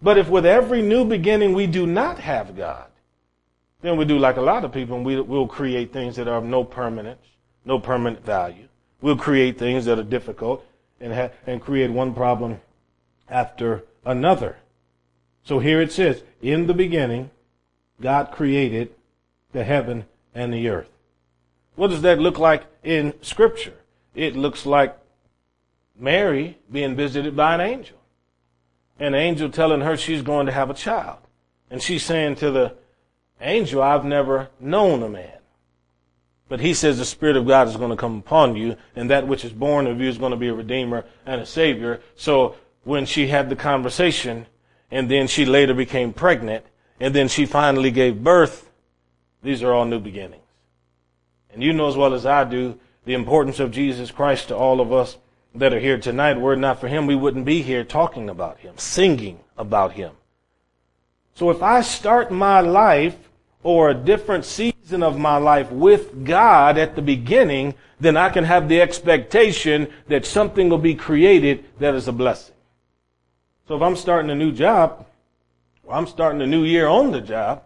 But 0.02 0.18
if 0.18 0.28
with 0.28 0.46
every 0.46 0.82
new 0.82 1.04
beginning 1.04 1.52
we 1.52 1.66
do 1.66 1.86
not 1.86 2.18
have 2.18 2.56
God, 2.56 2.86
then 3.82 3.96
we 3.96 4.04
do 4.04 4.18
like 4.18 4.36
a 4.36 4.42
lot 4.42 4.64
of 4.64 4.72
people 4.72 4.96
and 4.96 5.04
we, 5.04 5.20
will 5.20 5.46
create 5.46 5.92
things 5.92 6.16
that 6.16 6.28
are 6.28 6.36
of 6.36 6.44
no 6.44 6.64
permanence, 6.64 7.26
no 7.64 7.78
permanent 7.78 8.24
value. 8.24 8.68
We'll 9.00 9.16
create 9.16 9.58
things 9.58 9.86
that 9.86 9.98
are 9.98 10.04
difficult 10.04 10.64
and, 11.00 11.12
ha- 11.12 11.30
and 11.46 11.60
create 11.60 11.90
one 11.90 12.14
problem 12.14 12.60
after 13.28 13.84
another. 14.04 14.56
So 15.44 15.58
here 15.58 15.80
it 15.80 15.92
says, 15.92 16.22
in 16.42 16.66
the 16.66 16.74
beginning, 16.74 17.30
God 18.00 18.30
created 18.32 18.94
the 19.52 19.64
heaven 19.64 20.06
and 20.34 20.52
the 20.52 20.68
earth. 20.68 20.88
What 21.76 21.88
does 21.88 22.02
that 22.02 22.18
look 22.18 22.38
like 22.38 22.64
in 22.82 23.14
scripture? 23.22 23.74
It 24.14 24.36
looks 24.36 24.66
like 24.66 24.98
Mary 25.98 26.58
being 26.70 26.96
visited 26.96 27.36
by 27.36 27.54
an 27.54 27.60
angel. 27.60 27.96
An 29.00 29.14
angel 29.14 29.50
telling 29.50 29.80
her 29.80 29.96
she's 29.96 30.22
going 30.22 30.46
to 30.46 30.52
have 30.52 30.70
a 30.70 30.74
child. 30.74 31.18
And 31.70 31.82
she's 31.82 32.04
saying 32.04 32.36
to 32.36 32.50
the 32.50 32.74
angel, 33.40 33.82
I've 33.82 34.04
never 34.04 34.50
known 34.60 35.02
a 35.02 35.08
man. 35.08 35.38
But 36.48 36.60
he 36.60 36.74
says 36.74 36.98
the 36.98 37.04
Spirit 37.04 37.36
of 37.36 37.46
God 37.46 37.68
is 37.68 37.76
going 37.76 37.90
to 37.90 37.96
come 37.96 38.18
upon 38.18 38.56
you, 38.56 38.76
and 38.94 39.08
that 39.08 39.26
which 39.26 39.44
is 39.44 39.52
born 39.52 39.86
of 39.86 40.00
you 40.00 40.08
is 40.08 40.18
going 40.18 40.32
to 40.32 40.36
be 40.36 40.48
a 40.48 40.54
Redeemer 40.54 41.04
and 41.24 41.40
a 41.40 41.46
Savior. 41.46 42.00
So 42.14 42.56
when 42.84 43.06
she 43.06 43.28
had 43.28 43.48
the 43.48 43.56
conversation, 43.56 44.46
and 44.90 45.10
then 45.10 45.28
she 45.28 45.44
later 45.46 45.74
became 45.74 46.12
pregnant, 46.12 46.66
and 46.98 47.14
then 47.14 47.28
she 47.28 47.46
finally 47.46 47.90
gave 47.90 48.22
birth, 48.22 48.68
these 49.42 49.62
are 49.62 49.72
all 49.72 49.84
new 49.84 50.00
beginnings. 50.00 50.42
And 51.52 51.62
you 51.62 51.72
know 51.72 51.88
as 51.88 51.96
well 51.96 52.14
as 52.14 52.26
I 52.26 52.44
do 52.44 52.78
the 53.04 53.14
importance 53.14 53.60
of 53.60 53.70
Jesus 53.70 54.10
Christ 54.10 54.48
to 54.48 54.56
all 54.56 54.80
of 54.80 54.92
us 54.92 55.16
that 55.54 55.72
are 55.72 55.80
here 55.80 55.98
tonight. 55.98 56.40
Were 56.40 56.52
it 56.52 56.58
not 56.58 56.80
for 56.80 56.88
him, 56.88 57.06
we 57.06 57.16
wouldn't 57.16 57.44
be 57.44 57.62
here 57.62 57.84
talking 57.84 58.28
about 58.28 58.58
him, 58.58 58.74
singing 58.76 59.40
about 59.56 59.92
him. 59.92 60.12
So 61.34 61.50
if 61.50 61.62
I 61.62 61.80
start 61.80 62.30
my 62.30 62.60
life 62.60 63.16
or 63.62 63.90
a 63.90 63.94
different 63.94 64.44
season 64.44 65.02
of 65.02 65.18
my 65.18 65.36
life 65.36 65.70
with 65.70 66.24
God 66.24 66.78
at 66.78 66.96
the 66.96 67.02
beginning, 67.02 67.74
then 67.98 68.16
I 68.16 68.30
can 68.30 68.44
have 68.44 68.68
the 68.68 68.80
expectation 68.80 69.88
that 70.08 70.26
something 70.26 70.68
will 70.68 70.78
be 70.78 70.94
created 70.94 71.64
that 71.78 71.94
is 71.94 72.08
a 72.08 72.12
blessing. 72.12 72.54
So 73.68 73.76
if 73.76 73.82
I'm 73.82 73.96
starting 73.96 74.30
a 74.30 74.34
new 74.34 74.52
job, 74.52 75.06
or 75.84 75.94
I'm 75.94 76.06
starting 76.06 76.40
a 76.40 76.46
new 76.46 76.64
year 76.64 76.86
on 76.86 77.12
the 77.12 77.20
job, 77.20 77.62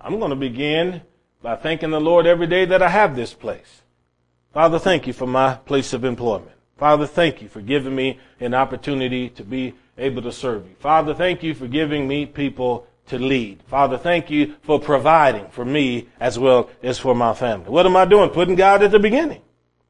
I'm 0.00 0.18
going 0.18 0.30
to 0.30 0.36
begin 0.36 1.02
by 1.42 1.56
thanking 1.56 1.90
the 1.90 2.00
Lord 2.00 2.26
every 2.26 2.46
day 2.46 2.64
that 2.66 2.82
I 2.82 2.88
have 2.88 3.16
this 3.16 3.34
place. 3.34 3.82
Father, 4.52 4.78
thank 4.78 5.06
you 5.06 5.12
for 5.12 5.26
my 5.26 5.54
place 5.54 5.92
of 5.92 6.04
employment. 6.04 6.50
Father, 6.76 7.06
thank 7.06 7.40
you 7.40 7.48
for 7.48 7.60
giving 7.60 7.94
me 7.94 8.18
an 8.40 8.54
opportunity 8.54 9.28
to 9.30 9.44
be 9.44 9.74
able 9.96 10.22
to 10.22 10.32
serve 10.32 10.66
you. 10.66 10.74
Father, 10.80 11.14
thank 11.14 11.42
you 11.42 11.54
for 11.54 11.68
giving 11.68 12.08
me 12.08 12.26
people 12.26 12.86
to 13.06 13.18
lead. 13.18 13.62
Father, 13.66 13.98
thank 13.98 14.30
you 14.30 14.54
for 14.62 14.80
providing 14.80 15.48
for 15.48 15.64
me 15.64 16.08
as 16.18 16.38
well 16.38 16.70
as 16.82 16.98
for 16.98 17.14
my 17.14 17.34
family. 17.34 17.68
What 17.68 17.86
am 17.86 17.96
I 17.96 18.04
doing? 18.04 18.30
Putting 18.30 18.56
God 18.56 18.82
at 18.82 18.90
the 18.90 18.98
beginning. 18.98 19.42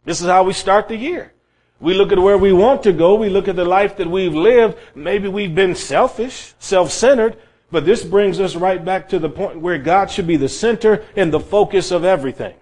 This 0.05 0.21
is 0.21 0.27
how 0.27 0.43
we 0.43 0.53
start 0.53 0.89
the 0.89 0.97
year. 0.97 1.33
We 1.81 1.95
look 1.95 2.13
at 2.13 2.19
where 2.19 2.39
we 2.39 2.53
want 2.53 2.83
to 2.85 2.93
go. 2.93 3.15
We 3.15 3.31
look 3.31 3.49
at 3.49 3.57
the 3.57 3.65
life 3.65 3.97
that 3.97 4.11
we've 4.11 4.35
lived. 4.35 4.79
Maybe 4.95 5.29
we've 5.29 5.55
been 5.55 5.75
selfish, 5.75 6.55
self-centered, 6.59 7.37
but 7.71 7.85
this 7.85 8.05
brings 8.05 8.41
us 8.41 8.57
right 8.57 8.85
back 8.85 9.09
to 9.09 9.19
the 9.19 9.31
point 9.31 9.61
where 9.61 9.79
God 9.79 10.11
should 10.11 10.27
be 10.27 10.37
the 10.37 10.49
center 10.49 11.05
and 11.17 11.33
the 11.33 11.41
focus 11.41 11.91
of 11.91 12.05
everything. 12.05 12.55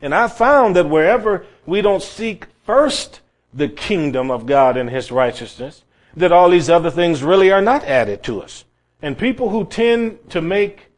And 0.00 0.14
I 0.14 0.28
found 0.28 0.76
that 0.76 0.88
wherever 0.88 1.46
we 1.66 1.82
don't 1.82 2.02
seek 2.02 2.46
first 2.64 3.19
the 3.52 3.68
kingdom 3.68 4.30
of 4.30 4.46
God 4.46 4.76
and 4.76 4.90
his 4.90 5.10
righteousness, 5.10 5.84
that 6.16 6.32
all 6.32 6.50
these 6.50 6.70
other 6.70 6.90
things 6.90 7.22
really 7.22 7.50
are 7.50 7.62
not 7.62 7.84
added 7.84 8.22
to 8.24 8.40
us. 8.40 8.64
And 9.02 9.16
people 9.16 9.50
who 9.50 9.64
tend 9.64 10.30
to 10.30 10.40
make 10.40 10.90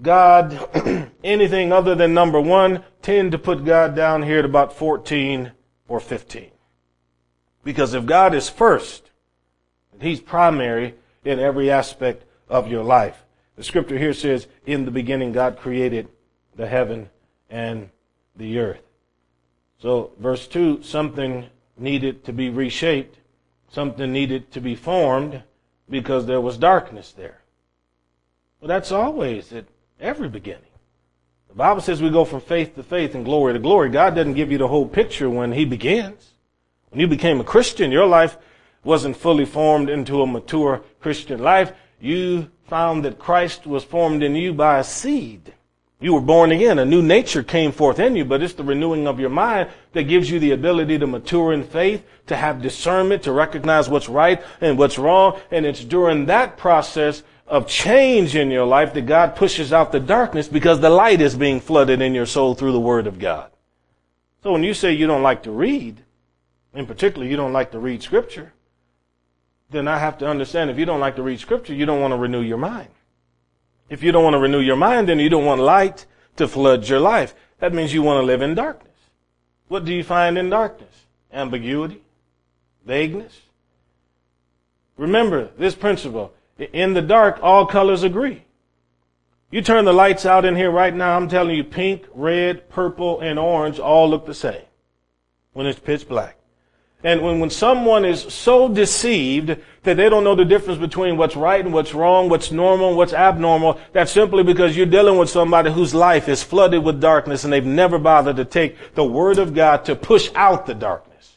God 0.00 1.10
anything 1.24 1.72
other 1.72 1.94
than 1.94 2.14
number 2.14 2.40
one 2.40 2.84
tend 3.02 3.32
to 3.32 3.38
put 3.38 3.64
God 3.64 3.94
down 3.94 4.22
here 4.22 4.38
at 4.38 4.44
about 4.44 4.72
14 4.72 5.52
or 5.88 6.00
15. 6.00 6.50
Because 7.62 7.94
if 7.94 8.06
God 8.06 8.34
is 8.34 8.48
first, 8.48 9.10
He's 10.00 10.20
primary 10.20 10.94
in 11.24 11.38
every 11.38 11.70
aspect 11.70 12.24
of 12.48 12.68
your 12.68 12.82
life. 12.82 13.24
The 13.56 13.64
scripture 13.64 13.98
here 13.98 14.14
says, 14.14 14.46
in 14.64 14.86
the 14.86 14.90
beginning 14.90 15.32
God 15.32 15.58
created 15.58 16.08
the 16.56 16.66
heaven 16.66 17.10
and 17.50 17.90
the 18.34 18.58
earth. 18.58 18.80
So 19.78 20.12
verse 20.18 20.46
2, 20.46 20.82
something 20.82 21.46
needed 21.80 22.24
to 22.24 22.32
be 22.32 22.50
reshaped. 22.50 23.18
Something 23.70 24.12
needed 24.12 24.50
to 24.52 24.60
be 24.60 24.74
formed 24.74 25.42
because 25.88 26.26
there 26.26 26.40
was 26.40 26.58
darkness 26.58 27.12
there. 27.12 27.40
Well, 28.60 28.68
that's 28.68 28.92
always 28.92 29.52
at 29.52 29.66
every 30.00 30.28
beginning. 30.28 30.64
The 31.48 31.54
Bible 31.54 31.80
says 31.80 32.00
we 32.00 32.10
go 32.10 32.24
from 32.24 32.40
faith 32.40 32.74
to 32.76 32.82
faith 32.82 33.14
and 33.14 33.24
glory 33.24 33.54
to 33.54 33.58
glory. 33.58 33.90
God 33.90 34.14
doesn't 34.14 34.34
give 34.34 34.52
you 34.52 34.58
the 34.58 34.68
whole 34.68 34.86
picture 34.86 35.28
when 35.28 35.52
He 35.52 35.64
begins. 35.64 36.34
When 36.90 37.00
you 37.00 37.08
became 37.08 37.40
a 37.40 37.44
Christian, 37.44 37.90
your 37.90 38.06
life 38.06 38.36
wasn't 38.84 39.16
fully 39.16 39.44
formed 39.44 39.88
into 39.90 40.22
a 40.22 40.26
mature 40.26 40.82
Christian 41.00 41.42
life. 41.42 41.72
You 42.00 42.50
found 42.68 43.04
that 43.04 43.18
Christ 43.18 43.66
was 43.66 43.84
formed 43.84 44.22
in 44.22 44.34
you 44.34 44.52
by 44.52 44.78
a 44.78 44.84
seed. 44.84 45.54
You 46.02 46.14
were 46.14 46.20
born 46.20 46.50
again. 46.50 46.78
A 46.78 46.84
new 46.84 47.02
nature 47.02 47.42
came 47.42 47.72
forth 47.72 47.98
in 47.98 48.16
you, 48.16 48.24
but 48.24 48.42
it's 48.42 48.54
the 48.54 48.64
renewing 48.64 49.06
of 49.06 49.20
your 49.20 49.28
mind 49.28 49.68
that 49.92 50.04
gives 50.04 50.30
you 50.30 50.38
the 50.38 50.52
ability 50.52 50.98
to 50.98 51.06
mature 51.06 51.52
in 51.52 51.62
faith, 51.62 52.02
to 52.26 52.36
have 52.36 52.62
discernment, 52.62 53.22
to 53.24 53.32
recognize 53.32 53.88
what's 53.88 54.08
right 54.08 54.42
and 54.62 54.78
what's 54.78 54.98
wrong. 54.98 55.38
And 55.50 55.66
it's 55.66 55.84
during 55.84 56.24
that 56.26 56.56
process 56.56 57.22
of 57.46 57.66
change 57.66 58.34
in 58.34 58.50
your 58.50 58.64
life 58.64 58.94
that 58.94 59.06
God 59.06 59.36
pushes 59.36 59.74
out 59.74 59.92
the 59.92 60.00
darkness 60.00 60.48
because 60.48 60.80
the 60.80 60.88
light 60.88 61.20
is 61.20 61.34
being 61.34 61.60
flooded 61.60 62.00
in 62.00 62.14
your 62.14 62.26
soul 62.26 62.54
through 62.54 62.72
the 62.72 62.80
Word 62.80 63.06
of 63.06 63.18
God. 63.18 63.50
So 64.42 64.52
when 64.52 64.64
you 64.64 64.72
say 64.72 64.92
you 64.92 65.06
don't 65.06 65.22
like 65.22 65.42
to 65.42 65.50
read, 65.50 66.02
in 66.72 66.86
particular 66.86 67.26
you 67.26 67.36
don't 67.36 67.52
like 67.52 67.72
to 67.72 67.78
read 67.78 68.02
Scripture, 68.02 68.54
then 69.68 69.86
I 69.86 69.98
have 69.98 70.16
to 70.18 70.26
understand 70.26 70.70
if 70.70 70.78
you 70.78 70.86
don't 70.86 71.00
like 71.00 71.16
to 71.16 71.22
read 71.22 71.40
Scripture, 71.40 71.74
you 71.74 71.84
don't 71.84 72.00
want 72.00 72.12
to 72.12 72.16
renew 72.16 72.40
your 72.40 72.56
mind. 72.56 72.88
If 73.90 74.04
you 74.04 74.12
don't 74.12 74.24
want 74.24 74.34
to 74.34 74.38
renew 74.38 74.60
your 74.60 74.76
mind, 74.76 75.08
then 75.08 75.18
you 75.18 75.28
don't 75.28 75.44
want 75.44 75.60
light 75.60 76.06
to 76.36 76.48
flood 76.48 76.88
your 76.88 77.00
life. 77.00 77.34
That 77.58 77.74
means 77.74 77.92
you 77.92 78.02
want 78.02 78.22
to 78.22 78.26
live 78.26 78.40
in 78.40 78.54
darkness. 78.54 78.96
What 79.68 79.84
do 79.84 79.92
you 79.92 80.04
find 80.04 80.38
in 80.38 80.48
darkness? 80.48 81.06
Ambiguity, 81.32 82.00
vagueness. 82.86 83.40
Remember 84.96 85.50
this 85.58 85.74
principle. 85.74 86.32
In 86.72 86.94
the 86.94 87.02
dark, 87.02 87.40
all 87.42 87.66
colors 87.66 88.02
agree. 88.02 88.44
You 89.50 89.62
turn 89.62 89.84
the 89.84 89.92
lights 89.92 90.24
out 90.24 90.44
in 90.44 90.54
here 90.54 90.70
right 90.70 90.94
now, 90.94 91.16
I'm 91.16 91.28
telling 91.28 91.56
you, 91.56 91.64
pink, 91.64 92.06
red, 92.14 92.68
purple, 92.68 93.20
and 93.20 93.38
orange 93.38 93.80
all 93.80 94.08
look 94.08 94.24
the 94.24 94.34
same 94.34 94.62
when 95.52 95.66
it's 95.66 95.78
pitch 95.78 96.08
black. 96.08 96.36
And 97.02 97.22
when, 97.22 97.40
when 97.40 97.50
someone 97.50 98.04
is 98.04 98.20
so 98.22 98.68
deceived 98.68 99.56
that 99.84 99.96
they 99.96 100.08
don't 100.10 100.24
know 100.24 100.34
the 100.34 100.44
difference 100.44 100.78
between 100.78 101.16
what's 101.16 101.34
right 101.34 101.64
and 101.64 101.72
what's 101.72 101.94
wrong, 101.94 102.28
what's 102.28 102.52
normal 102.52 102.88
and 102.88 102.96
what's 102.96 103.14
abnormal, 103.14 103.80
that's 103.92 104.12
simply 104.12 104.42
because 104.42 104.76
you're 104.76 104.84
dealing 104.84 105.16
with 105.16 105.30
somebody 105.30 105.72
whose 105.72 105.94
life 105.94 106.28
is 106.28 106.42
flooded 106.42 106.84
with 106.84 107.00
darkness 107.00 107.44
and 107.44 107.52
they've 107.52 107.64
never 107.64 107.98
bothered 107.98 108.36
to 108.36 108.44
take 108.44 108.94
the 108.94 109.04
Word 109.04 109.38
of 109.38 109.54
God 109.54 109.86
to 109.86 109.96
push 109.96 110.30
out 110.34 110.66
the 110.66 110.74
darkness. 110.74 111.36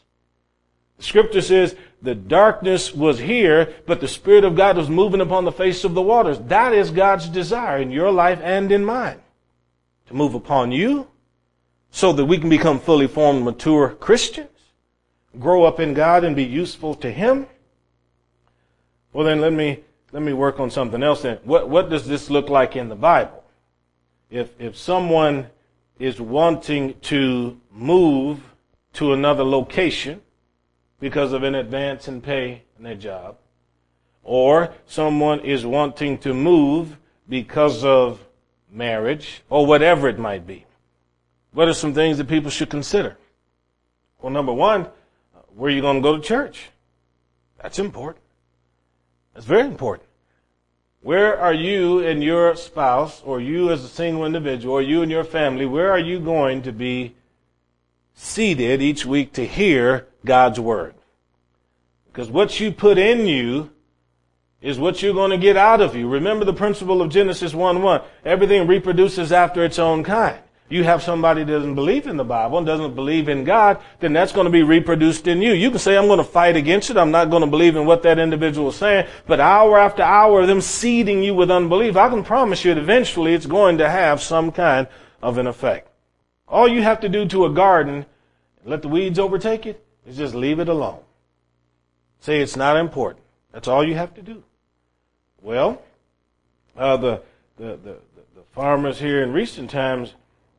The 0.98 1.04
scripture 1.04 1.42
says 1.42 1.76
the 2.02 2.16
darkness 2.16 2.94
was 2.94 3.20
here, 3.20 3.74
but 3.86 4.02
the 4.02 4.08
Spirit 4.10 4.44
of 4.44 4.58
God 4.58 4.76
was 4.76 4.90
moving 4.90 5.22
upon 5.22 5.46
the 5.46 5.52
face 5.54 5.86
of 5.86 5.94
the 5.94 6.02
waters. 6.02 6.40
That 6.40 6.74
is 6.74 6.92
God's 6.92 7.30
desire 7.30 7.78
in 7.78 7.90
your 7.90 8.12
life 8.12 8.42
and 8.44 8.70
in 8.70 8.84
mine. 8.84 9.22
To 10.08 10.14
move 10.14 10.34
upon 10.34 10.74
you 10.74 11.08
so 11.90 12.12
that 12.12 12.26
we 12.26 12.38
can 12.38 12.50
become 12.50 12.82
fully 12.82 13.08
formed, 13.08 13.46
mature 13.46 13.90
Christians 13.92 14.50
grow 15.40 15.64
up 15.64 15.80
in 15.80 15.94
God 15.94 16.24
and 16.24 16.36
be 16.36 16.44
useful 16.44 16.96
to 16.96 17.12
Him? 17.12 17.48
Well, 19.12 19.26
then 19.26 19.42
let 19.42 19.54
me 19.54 19.84
let 20.12 20.22
me 20.22 20.34
work 20.34 20.60
on 20.60 20.70
something 20.70 21.02
else. 21.02 21.22
Then, 21.22 21.40
what 21.44 21.70
what 21.70 21.90
does 21.90 22.08
this 22.08 22.30
look 22.30 22.50
like 22.50 22.76
in 22.76 22.90
the 22.90 22.96
Bible? 22.96 23.44
If 24.30 24.50
if 24.60 24.78
someone 24.78 25.48
is 26.00 26.20
wanting 26.20 27.00
to 27.02 27.60
move 27.72 28.40
to 28.94 29.14
another 29.14 29.44
location 29.44 30.22
because 31.00 31.34
of 31.34 31.44
an 31.44 31.56
advance 31.56 32.08
in 32.08 32.22
pay 32.22 32.64
in 32.78 32.84
their 32.84 32.96
job, 32.96 33.38
or 34.24 34.74
someone 34.86 35.40
is 35.42 35.66
wanting 35.66 36.18
to 36.20 36.34
move 36.34 36.98
because 37.28 37.84
of 37.84 38.26
marriage 38.72 39.44
or 39.50 39.66
whatever 39.66 40.08
it 40.08 40.18
might 40.18 40.48
be. 40.48 40.66
What 41.52 41.68
are 41.68 41.74
some 41.74 41.94
things 41.94 42.18
that 42.18 42.28
people 42.28 42.50
should 42.50 42.70
consider? 42.70 43.18
Well, 44.22 44.32
number 44.32 44.54
one, 44.54 44.88
where 45.56 45.72
are 45.72 45.74
you 45.74 45.82
going 45.82 45.98
to 45.98 46.02
go 46.02 46.18
to 46.18 46.24
church? 46.24 46.70
That's 47.62 47.80
important. 47.80 48.24
That's 49.34 49.46
very 49.46 49.68
important. 49.68 50.08
Where 51.02 51.38
are 51.38 51.54
you 51.54 52.00
and 52.00 52.24
your 52.24 52.56
spouse, 52.56 53.22
or 53.26 53.42
you 53.42 53.72
as 53.72 53.84
a 53.84 53.90
single 53.90 54.26
individual, 54.26 54.76
or 54.76 54.82
you 54.82 55.02
and 55.02 55.12
your 55.12 55.24
family, 55.24 55.66
where 55.66 55.92
are 55.92 56.00
you 56.00 56.20
going 56.20 56.62
to 56.64 56.72
be 56.72 57.16
seated 58.14 58.82
each 58.82 59.06
week 59.06 59.34
to 59.34 59.46
hear 59.46 60.08
God's 60.24 60.60
Word? 60.60 60.96
Because 62.08 62.30
what 62.30 62.60
you 62.60 62.72
put 62.72 62.98
in 62.98 63.26
you 63.26 63.72
is 64.62 64.80
what 64.80 65.02
you're 65.02 65.14
going 65.14 65.32
to 65.32 65.38
get 65.38 65.58
out 65.58 65.82
of 65.82 65.96
you. 65.96 66.08
Remember 66.08 66.46
the 66.46 66.54
principle 66.54 67.02
of 67.02 67.10
Genesis 67.10 67.54
1-1. 67.54 68.04
Everything 68.24 68.68
reproduces 68.68 69.32
after 69.32 69.66
its 69.66 69.80
own 69.80 70.04
kind. 70.04 70.43
You 70.70 70.84
have 70.84 71.04
somebody 71.04 71.44
that 71.44 71.52
doesn't 71.52 71.76
believe 71.76 72.08
in 72.08 72.18
the 72.18 72.24
Bible 72.24 72.58
and 72.58 72.66
doesn't 72.66 72.96
believe 72.96 73.30
in 73.30 73.44
God, 73.44 73.80
then 74.00 74.14
that's 74.14 74.32
going 74.32 74.46
to 74.46 74.52
be 74.52 74.64
reproduced 74.64 75.28
in 75.28 75.42
you. 75.42 75.54
You 75.54 75.70
can 75.70 75.80
say, 75.80 75.98
I'm 75.98 76.08
going 76.08 76.18
to 76.18 76.24
fight 76.24 76.56
against 76.56 76.90
it. 76.90 76.98
I'm 76.98 77.12
not 77.12 77.30
going 77.30 77.42
to 77.42 77.50
believe 77.50 77.76
in 77.76 77.86
what 77.86 78.02
that 78.04 78.18
individual 78.18 78.70
is 78.70 78.76
saying. 78.76 79.08
But 79.28 79.40
hour 79.40 79.78
after 79.78 80.02
hour 80.02 80.46
them 80.46 80.62
seeding 80.62 81.22
you 81.22 81.36
with 81.36 81.52
unbelief, 81.52 81.96
I 81.96 82.10
can 82.10 82.24
promise 82.24 82.66
you 82.66 82.74
that 82.74 82.82
eventually 82.82 83.34
it's 83.34 83.46
going 83.46 83.78
to 83.80 83.90
have 83.90 84.22
some 84.22 84.52
kind 84.52 84.88
of 85.22 85.38
an 85.38 85.48
effect. 85.48 85.90
All 86.48 86.68
you 86.68 86.82
have 86.82 87.02
to 87.02 87.10
do 87.10 87.28
to 87.28 87.46
a 87.46 87.50
garden, 87.50 88.06
let 88.66 88.82
the 88.82 88.88
weeds 88.88 89.20
overtake 89.20 89.66
it, 89.66 89.86
is 90.08 90.18
just 90.18 90.34
leave 90.34 90.60
it 90.60 90.70
alone. 90.70 91.02
Say 92.20 92.40
it's 92.40 92.56
not 92.56 92.78
important. 92.78 93.24
That's 93.52 93.68
all 93.68 93.88
you 93.88 93.96
have 93.96 94.14
to 94.16 94.22
do. 94.22 94.44
Well, 95.42 95.82
uh, 96.78 96.98
the, 96.98 97.22
the, 97.58 97.78
the, 97.84 97.98
the 98.36 98.44
farmers 98.54 99.00
here 99.00 99.22
in 99.22 99.34
recent 99.34 99.70
times 99.70 100.14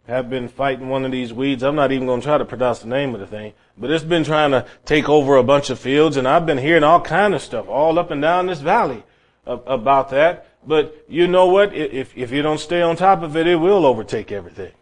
have 0.07 0.29
been 0.29 0.49
fighting 0.49 0.89
one 0.89 1.05
of 1.05 1.13
these 1.13 1.33
weeds. 1.33 1.63
I'm 1.63 1.77
not 1.77 1.93
even 1.93 2.07
going 2.07 2.21
to 2.21 2.27
try 2.27 2.39
to 2.39 2.45
pronounce 2.45 2.81
the 2.81 2.89
name 2.89 3.15
of 3.15 3.21
the 3.21 3.27
thing, 3.27 3.55
but 3.77 3.91
it's 3.91 4.05
been 4.05 4.25
trying 4.25 4.51
to 4.51 4.67
take 4.85 5.09
over 5.09 5.37
a 5.37 5.43
bunch 5.43 5.71
of 5.71 5.79
fields, 5.79 6.17
and 6.17 6.29
I've 6.29 6.47
been 6.47 6.59
hearing 6.59 6.85
all 6.85 7.01
kind 7.01 7.35
of 7.35 7.43
stuff 7.43 7.69
all 7.69 7.99
up 7.99 8.11
and 8.11 8.21
down 8.21 8.47
this 8.47 8.61
valley 8.61 9.03
about 9.47 10.11
that. 10.11 10.47
But 10.67 11.05
you 11.09 11.27
know 11.27 11.47
what? 11.47 11.75
If, 11.75 12.17
if 12.17 12.31
you 12.31 12.43
don't 12.43 12.61
stay 12.61 12.83
on 12.83 12.97
top 12.97 13.23
of 13.23 13.37
it, 13.37 13.47
it 13.47 13.57
will 13.57 13.87
overtake 13.87 14.33
everything. 14.33 14.73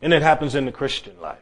And 0.00 0.12
it 0.12 0.22
happens 0.22 0.54
in 0.54 0.64
the 0.64 0.72
Christian 0.72 1.20
life. 1.20 1.38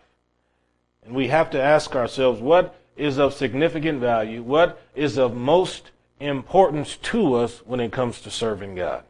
And 1.04 1.14
we 1.14 1.28
have 1.28 1.50
to 1.50 1.62
ask 1.62 1.96
ourselves, 1.96 2.40
what 2.40 2.76
is 2.96 3.18
of 3.18 3.34
significant 3.34 4.00
value? 4.00 4.42
What 4.42 4.80
is 4.94 5.16
of 5.16 5.34
most 5.34 5.90
importance 6.20 6.96
to 6.96 7.34
us 7.34 7.62
when 7.64 7.80
it 7.80 7.92
comes 7.92 8.20
to 8.20 8.30
serving 8.30 8.74
God? 8.74 9.04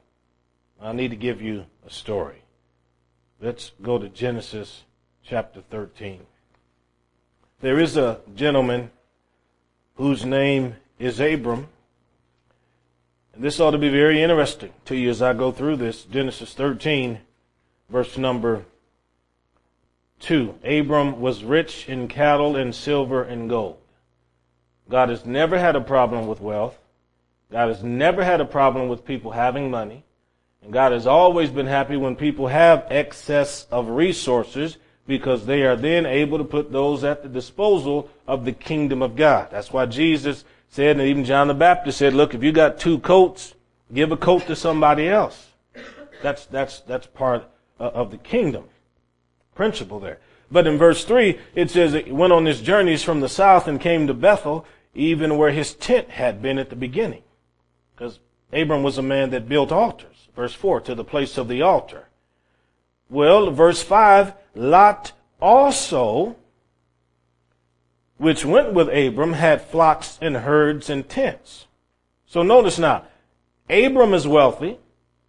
I 0.81 0.93
need 0.93 1.11
to 1.11 1.17
give 1.17 1.43
you 1.43 1.67
a 1.87 1.91
story. 1.91 2.43
Let's 3.43 3.73
go 3.81 3.97
to 3.97 4.11
Genesis 4.11 4.83
chapter 5.25 5.63
13. 5.63 6.27
There 7.63 7.81
is 7.81 7.97
a 7.97 8.21
gentleman 8.35 8.91
whose 9.95 10.27
name 10.27 10.77
is 10.99 11.21
Abram. 11.21 11.69
And 13.33 13.43
this 13.43 13.59
ought 13.59 13.71
to 13.71 13.79
be 13.79 13.89
very 13.89 14.23
interesting 14.23 14.75
to 14.85 14.95
you 14.95 15.09
as 15.09 15.23
I 15.23 15.33
go 15.33 15.53
through 15.53 15.77
this. 15.77 16.05
Genesis 16.05 16.53
13, 16.53 17.21
verse 17.89 18.19
number 18.19 18.67
2. 20.21 20.57
Abram 20.63 21.19
was 21.19 21.43
rich 21.43 21.89
in 21.89 22.09
cattle 22.09 22.57
and 22.57 22.75
silver 22.75 23.23
and 23.23 23.49
gold. 23.49 23.79
God 24.91 25.09
has 25.09 25.25
never 25.25 25.59
had 25.59 25.77
a 25.77 25.81
problem 25.81 26.27
with 26.27 26.43
wealth. 26.43 26.79
God 27.51 27.69
has 27.69 27.83
never 27.83 28.23
had 28.23 28.43
a 28.43 28.45
problem 28.45 28.91
with 28.91 29.07
people 29.07 29.31
having 29.31 29.71
money. 29.71 30.05
And 30.63 30.73
God 30.73 30.93
has 30.93 31.07
always 31.07 31.51
been 31.51 31.67
happy 31.67 31.97
when 31.97 32.17
people 32.17 32.49
have 32.49 32.87
excess 32.91 33.67
of 33.71 33.89
resources 33.89 34.77
because 35.07 35.47
they 35.47 35.63
are 35.63 35.77
then 35.77 36.07
able 36.07 36.39
to 36.39 36.45
put 36.45 36.71
those 36.71 37.03
at 37.03 37.23
the 37.23 37.29
disposal 37.29 38.09
of 38.27 38.45
the 38.45 38.53
kingdom 38.53 39.03
of 39.03 39.17
God. 39.17 39.49
That's 39.51 39.73
why 39.73 39.87
Jesus 39.87 40.45
said, 40.69 40.99
and 40.99 41.09
even 41.09 41.25
John 41.25 41.49
the 41.49 41.55
Baptist 41.55 41.99
said, 41.99 42.15
look, 42.15 42.35
if 42.35 42.43
you 42.43 42.53
got 42.53 42.79
two 42.79 42.99
coats, 43.01 43.55
give 43.93 44.13
a 44.13 44.17
coat 44.17 44.47
to 44.47 44.55
somebody 44.55 45.09
else. 45.09 45.49
That's, 46.23 46.47
that's, 46.47 46.81
that's 46.81 47.07
part 47.07 47.45
of 47.79 48.11
the 48.11 48.19
kingdom 48.19 48.65
principle 49.61 50.01
there. 50.01 50.19
But 50.51 50.67
in 50.67 50.79
verse 50.79 51.05
3, 51.05 51.39
it 51.55 51.71
says, 51.71 51.95
it 51.95 52.13
went 52.13 52.33
on 52.33 52.47
his 52.47 52.61
journeys 52.61 53.03
from 53.03 53.21
the 53.21 53.29
south 53.29 53.69
and 53.69 53.81
came 53.81 54.07
to 54.07 54.15
Bethel, 54.15 54.65
even 54.95 55.37
where 55.37 55.51
his 55.51 55.75
tent 55.75 56.09
had 56.09 56.41
been 56.41 56.59
at 56.59 56.71
the 56.71 56.77
beginning. 56.77 57.23
Because 57.95 58.19
Abram 58.53 58.83
was 58.83 58.97
a 58.97 59.03
man 59.03 59.31
that 59.31 59.49
built 59.49 59.71
altars. 59.71 60.20
Verse 60.41 60.55
4, 60.55 60.81
to 60.81 60.95
the 60.95 61.05
place 61.05 61.37
of 61.37 61.49
the 61.49 61.61
altar. 61.61 62.09
Well, 63.11 63.51
verse 63.51 63.83
5, 63.83 64.33
Lot 64.55 65.13
also, 65.39 66.35
which 68.17 68.43
went 68.43 68.73
with 68.73 68.89
Abram, 68.89 69.35
had 69.35 69.61
flocks 69.61 70.19
and 70.23 70.39
herds 70.39 70.89
and 70.89 71.07
tents. 71.07 71.67
So 72.25 72.43
notice 72.43 72.79
now, 72.79 73.05
Abram 73.69 74.15
is 74.15 74.27
wealthy. 74.27 74.79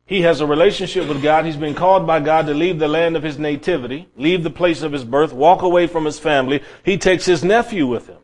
He 0.05 0.21
has 0.21 0.39
a 0.39 0.47
relationship 0.47 1.09
with 1.09 1.21
God. 1.21 1.43
He's 1.43 1.57
been 1.57 1.75
called 1.75 2.07
by 2.07 2.21
God 2.21 2.45
to 2.45 2.53
leave 2.53 2.79
the 2.79 2.87
land 2.87 3.17
of 3.17 3.23
his 3.23 3.37
nativity, 3.37 4.07
leave 4.15 4.43
the 4.43 4.49
place 4.49 4.81
of 4.81 4.93
his 4.93 5.03
birth, 5.03 5.33
walk 5.33 5.61
away 5.61 5.87
from 5.87 6.05
his 6.05 6.19
family. 6.19 6.63
He 6.85 6.97
takes 6.97 7.25
his 7.25 7.43
nephew 7.43 7.85
with 7.85 8.07
him. 8.07 8.19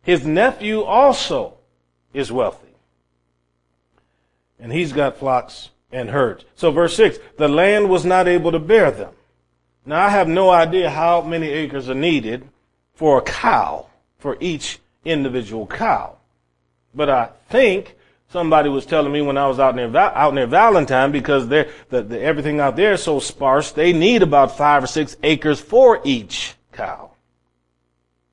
His 0.00 0.24
nephew 0.24 0.84
also 0.84 1.58
is 2.14 2.32
wealthy. 2.32 2.76
And 4.58 4.72
he's 4.72 4.94
got 4.94 5.18
flocks 5.18 5.68
and 5.92 6.10
herds. 6.10 6.44
So 6.54 6.70
verse 6.70 6.96
6, 6.96 7.18
the 7.36 7.48
land 7.48 7.88
was 7.88 8.04
not 8.04 8.28
able 8.28 8.52
to 8.52 8.58
bear 8.58 8.90
them. 8.90 9.12
Now 9.84 10.04
I 10.04 10.10
have 10.10 10.28
no 10.28 10.50
idea 10.50 10.90
how 10.90 11.22
many 11.22 11.48
acres 11.48 11.88
are 11.88 11.94
needed 11.94 12.48
for 12.94 13.18
a 13.18 13.22
cow, 13.22 13.86
for 14.18 14.36
each 14.40 14.78
individual 15.04 15.66
cow. 15.66 16.16
But 16.94 17.08
I 17.08 17.30
think 17.48 17.96
somebody 18.28 18.68
was 18.68 18.86
telling 18.86 19.12
me 19.12 19.22
when 19.22 19.38
I 19.38 19.46
was 19.46 19.58
out 19.58 19.74
near, 19.74 19.94
out 19.96 20.34
near 20.34 20.46
Valentine 20.46 21.12
because 21.12 21.48
the, 21.48 21.70
the, 21.88 22.20
everything 22.20 22.60
out 22.60 22.76
there 22.76 22.92
is 22.92 23.02
so 23.02 23.18
sparse, 23.20 23.72
they 23.72 23.92
need 23.92 24.22
about 24.22 24.56
five 24.56 24.84
or 24.84 24.86
six 24.86 25.16
acres 25.22 25.60
for 25.60 26.00
each 26.04 26.54
cow. 26.72 27.10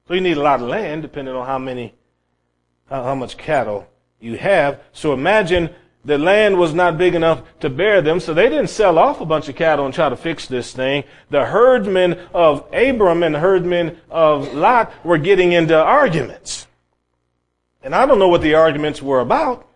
So 0.07 0.13
you 0.13 0.21
need 0.21 0.37
a 0.37 0.41
lot 0.41 0.61
of 0.61 0.67
land 0.67 1.01
depending 1.01 1.35
on 1.35 1.45
how 1.45 1.59
many, 1.59 1.93
how, 2.89 3.03
how 3.03 3.15
much 3.15 3.37
cattle 3.37 3.87
you 4.19 4.37
have. 4.37 4.81
So 4.93 5.13
imagine 5.13 5.73
the 6.07 6.17
land 6.17 6.57
was 6.57 6.73
not 6.73 6.97
big 6.97 7.15
enough 7.15 7.43
to 7.59 7.69
bear 7.69 8.01
them, 8.01 8.21
so 8.21 8.33
they 8.33 8.47
didn't 8.47 8.69
sell 8.69 8.97
off 8.97 9.19
a 9.19 9.25
bunch 9.25 9.49
of 9.49 9.57
cattle 9.57 9.85
and 9.85 9.93
try 9.93 10.07
to 10.07 10.15
fix 10.15 10.47
this 10.47 10.71
thing. 10.71 11.03
The 11.29 11.43
herdsmen 11.43 12.13
of 12.33 12.65
Abram 12.73 13.23
and 13.23 13.35
the 13.35 13.39
herdsmen 13.39 13.97
of 14.09 14.53
Lot 14.53 14.93
were 15.03 15.17
getting 15.17 15.51
into 15.51 15.75
arguments. 15.75 16.65
And 17.83 17.93
I 17.93 18.05
don't 18.05 18.19
know 18.19 18.29
what 18.29 18.41
the 18.41 18.53
arguments 18.53 19.01
were 19.01 19.19
about. 19.19 19.67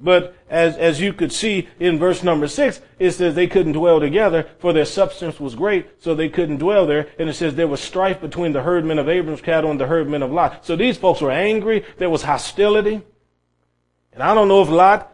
But 0.00 0.34
as, 0.50 0.76
as 0.76 1.00
you 1.00 1.12
could 1.12 1.32
see 1.32 1.68
in 1.78 1.96
verse 1.96 2.24
number 2.24 2.48
six, 2.48 2.80
it 2.98 3.12
says 3.12 3.36
they 3.36 3.46
couldn't 3.46 3.72
dwell 3.72 4.00
together, 4.00 4.48
for 4.58 4.72
their 4.72 4.84
substance 4.84 5.38
was 5.38 5.54
great, 5.54 6.02
so 6.02 6.16
they 6.16 6.28
couldn't 6.28 6.58
dwell 6.58 6.88
there. 6.88 7.06
And 7.20 7.30
it 7.30 7.34
says 7.34 7.54
there 7.54 7.68
was 7.68 7.80
strife 7.80 8.20
between 8.20 8.52
the 8.52 8.62
herdmen 8.62 8.98
of 8.98 9.08
Abram's 9.08 9.40
cattle 9.40 9.70
and 9.70 9.80
the 9.80 9.86
herdmen 9.86 10.24
of 10.24 10.32
Lot. 10.32 10.66
So 10.66 10.74
these 10.74 10.96
folks 10.96 11.20
were 11.20 11.30
angry. 11.30 11.84
There 11.98 12.10
was 12.10 12.24
hostility. 12.24 13.02
And 14.14 14.22
I 14.22 14.32
don't 14.32 14.48
know 14.48 14.62
if 14.62 14.68
Lot, 14.68 15.12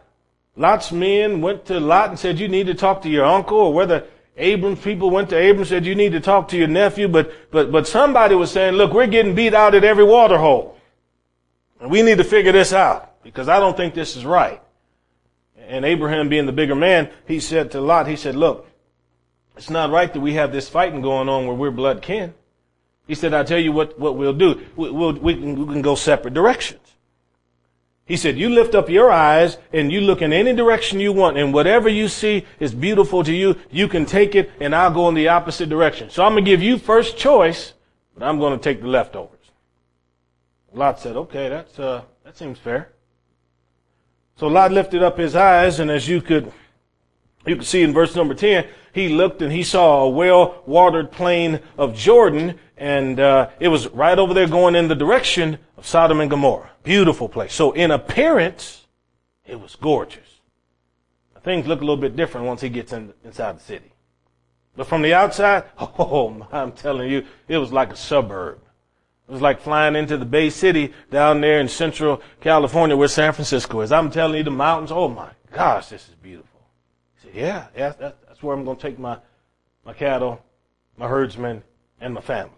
Lot's 0.55 0.91
men 0.91 1.41
went 1.41 1.65
to 1.65 1.79
Lot 1.79 2.09
and 2.09 2.19
said, 2.19 2.39
you 2.39 2.47
need 2.47 2.67
to 2.67 2.75
talk 2.75 3.01
to 3.01 3.09
your 3.09 3.25
uncle, 3.25 3.57
or 3.57 3.73
whether 3.73 4.05
Abram's 4.37 4.79
people 4.79 5.09
went 5.09 5.29
to 5.29 5.37
Abram 5.37 5.59
and 5.59 5.67
said, 5.67 5.85
you 5.85 5.95
need 5.95 6.11
to 6.13 6.19
talk 6.19 6.47
to 6.49 6.57
your 6.57 6.67
nephew, 6.67 7.07
but, 7.07 7.51
but, 7.51 7.71
but 7.71 7.87
somebody 7.87 8.35
was 8.35 8.51
saying, 8.51 8.75
look, 8.75 8.93
we're 8.93 9.07
getting 9.07 9.35
beat 9.35 9.53
out 9.53 9.75
at 9.75 9.83
every 9.83 10.03
water 10.03 10.37
hole. 10.37 10.77
And 11.79 11.89
we 11.89 12.03
need 12.03 12.19
to 12.19 12.23
figure 12.23 12.51
this 12.51 12.73
out, 12.73 13.21
because 13.23 13.49
I 13.49 13.59
don't 13.59 13.75
think 13.75 13.93
this 13.93 14.15
is 14.15 14.23
right. 14.23 14.61
And 15.57 15.83
Abraham 15.83 16.29
being 16.29 16.45
the 16.45 16.51
bigger 16.51 16.75
man, 16.75 17.09
he 17.27 17.39
said 17.39 17.71
to 17.71 17.81
Lot, 17.81 18.07
he 18.07 18.15
said, 18.15 18.35
look, 18.35 18.67
it's 19.57 19.69
not 19.69 19.89
right 19.89 20.11
that 20.13 20.19
we 20.19 20.33
have 20.35 20.51
this 20.51 20.69
fighting 20.69 21.01
going 21.01 21.27
on 21.27 21.47
where 21.47 21.55
we're 21.55 21.71
blood 21.71 22.01
kin. 22.01 22.33
He 23.07 23.15
said, 23.15 23.33
I'll 23.33 23.45
tell 23.45 23.59
you 23.59 23.71
what, 23.71 23.99
what 23.99 24.15
we'll 24.15 24.33
do. 24.33 24.61
We, 24.75 24.91
we'll, 24.91 25.13
we, 25.13 25.33
can, 25.33 25.65
we 25.65 25.73
can 25.73 25.81
go 25.81 25.95
separate 25.95 26.33
directions. 26.33 26.79
He 28.11 28.17
said, 28.17 28.37
you 28.37 28.49
lift 28.49 28.75
up 28.75 28.89
your 28.89 29.09
eyes 29.09 29.57
and 29.71 29.89
you 29.89 30.01
look 30.01 30.21
in 30.21 30.33
any 30.33 30.51
direction 30.53 30.99
you 30.99 31.13
want 31.13 31.37
and 31.37 31.53
whatever 31.53 31.87
you 31.87 32.09
see 32.09 32.45
is 32.59 32.73
beautiful 32.73 33.23
to 33.23 33.33
you, 33.33 33.55
you 33.69 33.87
can 33.87 34.05
take 34.05 34.35
it 34.35 34.51
and 34.59 34.75
I'll 34.75 34.91
go 34.91 35.07
in 35.07 35.15
the 35.15 35.29
opposite 35.29 35.69
direction. 35.69 36.09
So 36.09 36.25
I'm 36.25 36.33
going 36.33 36.43
to 36.43 36.51
give 36.51 36.61
you 36.61 36.77
first 36.77 37.17
choice, 37.17 37.71
but 38.13 38.27
I'm 38.27 38.37
going 38.37 38.51
to 38.51 38.61
take 38.61 38.81
the 38.81 38.89
leftovers. 38.89 39.51
Lot 40.73 40.99
said, 40.99 41.15
okay, 41.15 41.47
that's, 41.47 41.79
uh, 41.79 42.01
that 42.25 42.37
seems 42.37 42.59
fair. 42.59 42.91
So 44.35 44.47
Lot 44.47 44.73
lifted 44.73 45.01
up 45.01 45.17
his 45.17 45.33
eyes 45.33 45.79
and 45.79 45.89
as 45.89 46.05
you 46.05 46.21
could, 46.21 46.51
you 47.45 47.55
can 47.55 47.65
see 47.65 47.81
in 47.81 47.93
verse 47.93 48.15
number 48.15 48.33
10, 48.33 48.67
he 48.93 49.09
looked 49.09 49.41
and 49.41 49.51
he 49.51 49.63
saw 49.63 50.03
a 50.03 50.09
well-watered 50.09 51.11
plain 51.11 51.59
of 51.77 51.95
Jordan 51.95 52.59
and, 52.77 53.19
uh, 53.19 53.49
it 53.59 53.67
was 53.67 53.87
right 53.89 54.17
over 54.17 54.33
there 54.33 54.47
going 54.47 54.75
in 54.75 54.87
the 54.87 54.95
direction 54.95 55.59
of 55.77 55.85
Sodom 55.85 56.19
and 56.19 56.29
Gomorrah. 56.29 56.71
Beautiful 56.83 57.29
place. 57.29 57.53
So 57.53 57.71
in 57.73 57.91
appearance, 57.91 58.81
It 59.45 59.59
was 59.59 59.75
gorgeous. 59.75 60.39
Things 61.43 61.67
look 61.67 61.79
a 61.79 61.83
little 61.83 61.97
bit 61.97 62.15
different 62.15 62.45
once 62.45 62.61
he 62.61 62.69
gets 62.69 62.93
in, 62.93 63.13
inside 63.25 63.57
the 63.57 63.63
city. 63.63 63.91
But 64.75 64.87
from 64.87 65.01
the 65.01 65.13
outside, 65.13 65.63
oh, 65.79 66.47
I'm 66.51 66.71
telling 66.71 67.09
you, 67.09 67.25
it 67.47 67.57
was 67.57 67.73
like 67.73 67.91
a 67.91 67.95
suburb. 67.95 68.59
It 69.27 69.31
was 69.31 69.41
like 69.41 69.59
flying 69.59 69.95
into 69.95 70.17
the 70.17 70.25
Bay 70.25 70.49
City 70.49 70.93
down 71.09 71.41
there 71.41 71.59
in 71.59 71.67
central 71.67 72.21
California 72.39 72.95
where 72.95 73.07
San 73.07 73.33
Francisco 73.33 73.81
is. 73.81 73.91
I'm 73.91 74.11
telling 74.11 74.37
you, 74.37 74.43
the 74.43 74.51
mountains, 74.51 74.91
oh 74.91 75.07
my 75.07 75.29
gosh, 75.51 75.87
this 75.87 76.07
is 76.07 76.15
beautiful. 76.15 76.50
Yeah, 77.33 77.67
yeah 77.75 77.93
that's, 77.97 78.17
that's 78.27 78.43
where 78.43 78.55
I'm 78.55 78.63
going 78.63 78.77
to 78.77 78.81
take 78.81 78.99
my, 78.99 79.17
my 79.85 79.93
cattle, 79.93 80.43
my 80.97 81.07
herdsmen, 81.07 81.63
and 81.99 82.13
my 82.13 82.21
family. 82.21 82.53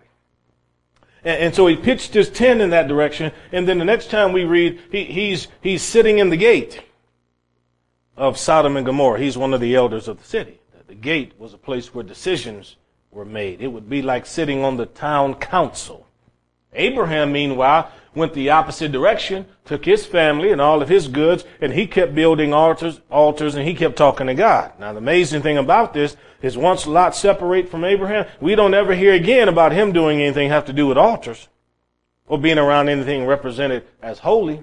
And, 1.23 1.43
and, 1.43 1.55
so 1.55 1.67
he 1.67 1.75
pitched 1.75 2.13
his 2.13 2.29
tent 2.29 2.61
in 2.61 2.69
that 2.71 2.87
direction. 2.87 3.31
And 3.51 3.67
then 3.67 3.77
the 3.77 3.85
next 3.85 4.09
time 4.09 4.33
we 4.33 4.43
read, 4.43 4.79
he, 4.91 5.05
he's, 5.05 5.47
he's 5.61 5.81
sitting 5.81 6.19
in 6.19 6.29
the 6.29 6.37
gate 6.37 6.81
of 8.17 8.37
Sodom 8.37 8.77
and 8.77 8.85
Gomorrah. 8.85 9.19
He's 9.19 9.37
one 9.37 9.53
of 9.53 9.61
the 9.61 9.75
elders 9.75 10.07
of 10.07 10.17
the 10.17 10.25
city. 10.25 10.59
The 10.87 10.95
gate 10.95 11.33
was 11.39 11.53
a 11.53 11.57
place 11.57 11.93
where 11.93 12.03
decisions 12.03 12.75
were 13.11 13.25
made. 13.25 13.61
It 13.61 13.67
would 13.67 13.89
be 13.89 14.01
like 14.01 14.25
sitting 14.25 14.63
on 14.63 14.77
the 14.77 14.85
town 14.85 15.35
council. 15.35 16.07
Abraham, 16.73 17.31
meanwhile, 17.31 17.91
went 18.15 18.33
the 18.33 18.49
opposite 18.49 18.91
direction, 18.91 19.45
took 19.65 19.85
his 19.85 20.05
family 20.05 20.51
and 20.51 20.61
all 20.61 20.81
of 20.81 20.89
his 20.89 21.07
goods, 21.07 21.45
and 21.61 21.73
he 21.73 21.87
kept 21.87 22.13
building 22.13 22.53
altars, 22.53 23.01
altars, 23.09 23.55
and 23.55 23.67
he 23.67 23.73
kept 23.73 23.95
talking 23.95 24.27
to 24.27 24.33
God. 24.33 24.73
Now, 24.79 24.93
the 24.93 24.99
amazing 24.99 25.41
thing 25.41 25.57
about 25.57 25.93
this 25.93 26.15
is 26.41 26.57
once 26.57 26.85
Lot 26.85 27.15
separate 27.15 27.69
from 27.69 27.83
Abraham, 27.83 28.25
we 28.39 28.55
don't 28.55 28.73
ever 28.73 28.93
hear 28.93 29.13
again 29.13 29.47
about 29.47 29.71
him 29.71 29.91
doing 29.93 30.21
anything 30.21 30.49
have 30.49 30.65
to 30.65 30.73
do 30.73 30.87
with 30.87 30.97
altars 30.97 31.47
or 32.27 32.37
being 32.37 32.57
around 32.57 32.89
anything 32.89 33.25
represented 33.25 33.83
as 34.01 34.19
holy. 34.19 34.61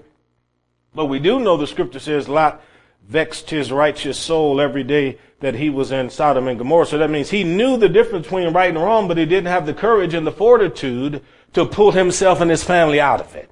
But 0.95 1.07
we 1.07 1.19
do 1.19 1.41
know 1.41 1.57
the 1.57 1.67
scripture 1.67 2.01
says 2.01 2.29
Lot 2.29 2.63
vexed 3.07 3.51
his 3.51 3.73
righteous 3.73 4.19
soul 4.19 4.61
every 4.61 4.85
day 4.85 5.19
that 5.41 5.55
he 5.55 5.71
was 5.71 5.91
in 5.91 6.11
Sodom 6.11 6.49
and 6.49 6.59
Gomorrah. 6.59 6.87
So 6.87 6.99
that 6.99 7.11
means 7.11 7.31
he 7.31 7.45
knew 7.45 7.77
the 7.77 7.89
difference 7.89 8.27
between 8.27 8.53
right 8.53 8.69
and 8.69 8.79
wrong, 8.79 9.09
but 9.09 9.17
he 9.17 9.25
didn't 9.25 9.49
have 9.49 9.67
the 9.67 9.75
courage 9.75 10.15
and 10.15 10.27
the 10.27 10.33
fortitude 10.33 11.23
to 11.55 11.67
pull 11.67 11.93
himself 11.93 12.41
and 12.41 12.51
his 12.51 12.63
family 12.63 13.01
out 13.01 13.21
of 13.21 13.35
it. 13.35 13.51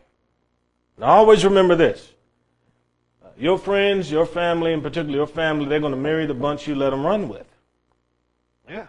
Now 0.98 1.06
always 1.06 1.44
remember 1.44 1.74
this. 1.76 2.12
Uh, 3.24 3.28
your 3.36 3.58
friends, 3.58 4.10
your 4.10 4.26
family, 4.26 4.72
and 4.72 4.82
particularly 4.82 5.16
your 5.16 5.26
family, 5.26 5.66
they're 5.66 5.80
going 5.80 5.92
to 5.92 5.98
marry 5.98 6.26
the 6.26 6.34
bunch 6.34 6.66
you 6.66 6.74
let 6.74 6.90
them 6.90 7.04
run 7.06 7.28
with. 7.28 7.46
Yeah. 8.68 8.86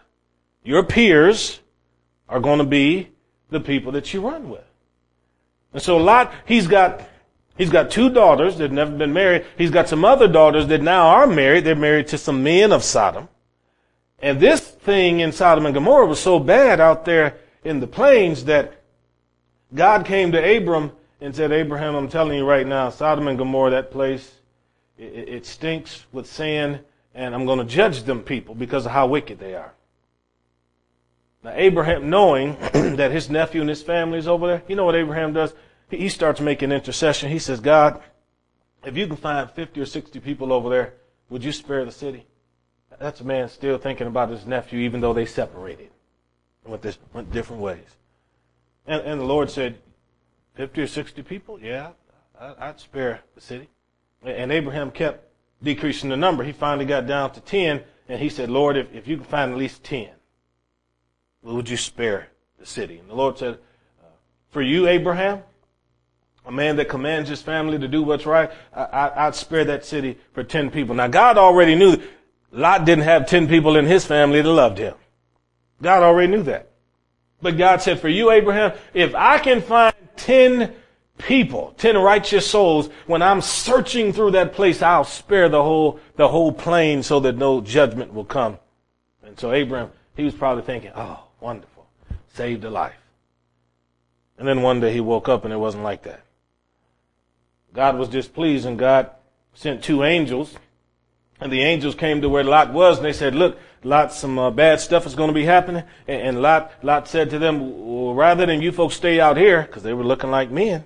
Your 0.64 0.84
peers 0.84 1.60
are 2.28 2.40
going 2.40 2.60
to 2.60 2.66
be 2.66 3.10
the 3.50 3.60
people 3.60 3.92
that 3.94 4.14
you 4.14 4.22
run 4.22 4.50
with. 4.50 4.64
And 5.74 5.82
so 5.82 5.98
Lot, 5.98 6.34
he's 6.46 6.68
got 6.68 7.02
He's 7.60 7.70
got 7.70 7.92
two 7.92 8.10
daughters 8.10 8.56
that 8.56 8.64
have 8.64 8.72
never 8.72 8.96
been 8.96 9.12
married. 9.12 9.46
He's 9.58 9.70
got 9.70 9.90
some 9.90 10.06
other 10.06 10.30
daughters 10.30 10.68
that 10.68 10.82
now 10.82 11.08
are 11.08 11.28
married. 11.28 11.66
They're 11.66 11.76
married 11.76 12.08
to 12.08 12.18
some 12.18 12.42
men 12.42 12.72
of 12.72 12.86
Sodom. 12.86 13.28
And 14.22 14.40
this 14.40 14.62
thing 14.62 15.20
in 15.20 15.34
Sodom 15.34 15.66
and 15.66 15.76
Gomorrah 15.76 16.06
was 16.06 16.22
so 16.22 16.40
bad 16.40 16.80
out 16.80 17.04
there 17.04 17.36
in 17.66 17.82
the 17.82 17.86
plains 17.86 18.46
that 18.46 18.79
God 19.74 20.06
came 20.06 20.32
to 20.32 20.58
Abram 20.58 20.92
and 21.22 21.36
said, 21.36 21.52
Abraham, 21.52 21.96
I'm 21.96 22.10
telling 22.10 22.38
you 22.38 22.46
right 22.46 22.66
now, 22.66 22.90
Sodom 22.90 23.28
and 23.28 23.38
Gomorrah, 23.38 23.72
that 23.72 23.92
place, 23.92 24.32
it, 24.98 25.30
it 25.30 25.46
stinks 25.46 26.06
with 26.12 26.26
sin, 26.26 26.80
and 27.14 27.36
I'm 27.36 27.46
going 27.46 27.60
to 27.60 27.66
judge 27.66 28.04
them 28.04 28.24
people 28.24 28.56
because 28.56 28.86
of 28.86 28.92
how 28.92 29.08
wicked 29.08 29.40
they 29.40 29.56
are. 29.56 29.74
Now, 31.44 31.54
Abraham, 31.56 32.10
knowing 32.10 32.58
that 32.74 33.12
his 33.12 33.30
nephew 33.30 33.62
and 33.62 33.70
his 33.70 33.84
family 33.84 34.18
is 34.18 34.28
over 34.28 34.48
there, 34.48 34.64
you 34.68 34.76
know 34.76 34.86
what 34.86 34.96
Abraham 34.96 35.34
does? 35.34 35.54
he 35.90 36.10
starts 36.10 36.40
making 36.40 36.72
intercession. 36.72 37.32
He 37.32 37.40
says, 37.40 37.60
God, 37.60 38.02
if 38.86 38.96
you 38.96 39.08
can 39.08 39.16
find 39.16 39.50
50 39.50 39.82
or 39.82 39.86
60 39.86 40.20
people 40.20 40.54
over 40.54 40.70
there, 40.70 40.94
would 41.30 41.44
you 41.44 41.52
spare 41.52 41.86
the 41.86 41.92
city? 41.92 42.26
That's 43.00 43.22
a 43.22 43.24
man 43.24 43.50
still 43.50 43.78
thinking 43.78 44.08
about 44.08 44.30
his 44.30 44.46
nephew, 44.46 44.80
even 44.80 45.00
though 45.02 45.14
they 45.14 45.26
separated 45.26 45.90
and 46.64 46.72
went, 46.72 46.82
this, 46.82 46.98
went 47.14 47.32
different 47.32 47.62
ways. 47.62 47.86
And, 48.90 49.04
and 49.04 49.22
the 49.22 49.26
Lord 49.26 49.52
said, 49.52 49.78
50 50.56 50.82
or 50.82 50.88
60 50.88 51.22
people? 51.22 51.60
Yeah, 51.62 51.92
I'd 52.60 52.80
spare 52.80 53.22
the 53.36 53.42
city. 53.42 53.70
And 54.26 54.52
Abraham 54.52 54.90
kept 54.90 55.26
decreasing 55.62 56.10
the 56.10 56.18
number. 56.18 56.44
He 56.44 56.52
finally 56.52 56.86
got 56.86 57.06
down 57.06 57.32
to 57.34 57.40
10, 57.40 57.84
and 58.10 58.20
he 58.20 58.30
said, 58.30 58.50
Lord, 58.50 58.78
if, 58.78 58.92
if 58.92 59.08
you 59.08 59.18
can 59.18 59.26
find 59.26 59.52
at 59.52 59.60
least 59.60 59.84
10, 59.84 60.10
would 61.44 61.70
you 61.70 61.78
spare 61.78 62.30
the 62.58 62.66
city? 62.66 62.98
And 62.98 63.08
the 63.08 63.14
Lord 63.14 63.38
said, 63.38 63.60
uh, 64.02 64.08
For 64.50 64.64
you, 64.64 64.88
Abraham, 64.88 65.44
a 66.44 66.52
man 66.52 66.76
that 66.78 66.90
commands 66.90 67.30
his 67.30 67.44
family 67.44 67.78
to 67.78 67.88
do 67.88 68.02
what's 68.02 68.26
right, 68.26 68.50
I, 68.74 69.28
would 69.28 69.36
spare 69.36 69.66
that 69.66 69.86
city 69.86 70.18
for 70.34 70.44
10 70.44 70.72
people. 70.72 70.96
Now 70.96 71.08
God 71.08 71.38
already 71.38 71.76
knew 71.76 71.98
Lot 72.52 72.86
didn't 72.86 73.04
have 73.04 73.28
10 73.28 73.48
people 73.48 73.76
in 73.76 73.86
his 73.86 74.04
family 74.04 74.42
that 74.42 74.50
loved 74.50 74.80
him. 74.80 74.96
God 75.80 76.02
already 76.02 76.32
knew 76.32 76.44
that. 76.44 76.69
But 77.42 77.58
God 77.58 77.82
said, 77.82 78.00
for 78.00 78.10
you, 78.10 78.32
Abraham, 78.32 78.74
if 78.94 79.16
I 79.16 79.38
can 79.40 79.62
find 79.62 79.96
10 80.18 80.74
people, 81.18 81.74
10 81.78 81.98
righteous 81.98 82.50
souls, 82.50 82.90
when 83.08 83.22
I'm 83.22 83.42
searching 83.42 84.12
through 84.12 84.32
that 84.32 84.54
place, 84.54 84.82
I'll 84.82 85.04
spare 85.04 85.48
the 85.50 85.64
whole, 85.64 86.00
the 86.16 86.28
whole 86.28 86.52
plain 86.52 87.04
so 87.04 87.20
that 87.22 87.38
no 87.38 87.62
judgment 87.62 88.14
will 88.14 88.26
come. 88.26 88.58
And 89.24 89.40
so 89.40 89.54
Abraham, 89.54 89.92
he 90.16 90.24
was 90.24 90.34
probably 90.34 90.64
thinking, 90.64 90.92
oh, 90.96 91.24
wonderful. 91.40 91.88
Saved 92.34 92.64
a 92.66 92.70
life. 92.70 92.96
And 94.38 94.48
then 94.48 94.62
one 94.62 94.80
day 94.80 94.94
he 94.94 95.02
woke 95.02 95.30
up 95.30 95.44
and 95.44 95.54
it 95.54 95.58
wasn't 95.58 95.84
like 95.84 96.04
that. 96.04 96.24
God 97.74 97.98
was 97.98 98.10
displeased 98.10 98.66
and 98.66 98.80
God 98.80 99.12
sent 99.54 99.84
two 99.84 100.04
angels. 100.04 100.56
And 101.42 101.52
the 101.52 101.62
angels 101.62 101.96
came 101.96 102.22
to 102.22 102.30
where 102.30 102.44
Lot 102.44 102.74
was 102.74 102.98
and 102.98 103.06
they 103.06 103.14
said, 103.14 103.36
look, 103.36 103.58
Lot, 103.84 104.14
some 104.14 104.38
uh, 104.38 104.52
bad 104.52 104.80
stuff 104.80 105.06
is 105.06 105.16
going 105.16 105.30
to 105.30 105.34
be 105.34 105.46
happening. 105.46 105.84
And, 106.08 106.22
and, 106.22 106.42
Lot, 106.42 106.72
Lot 106.84 107.08
said 107.08 107.30
to 107.32 107.40
them, 107.40 107.60
well, 107.60 108.14
rather 108.14 108.46
than 108.46 108.62
you 108.62 108.72
folks 108.72 108.96
stay 108.96 109.20
out 109.20 109.38
here, 109.38 109.62
because 109.62 109.84
they 109.84 109.94
were 109.94 110.04
looking 110.04 110.32
like 110.32 110.52
men, 110.52 110.86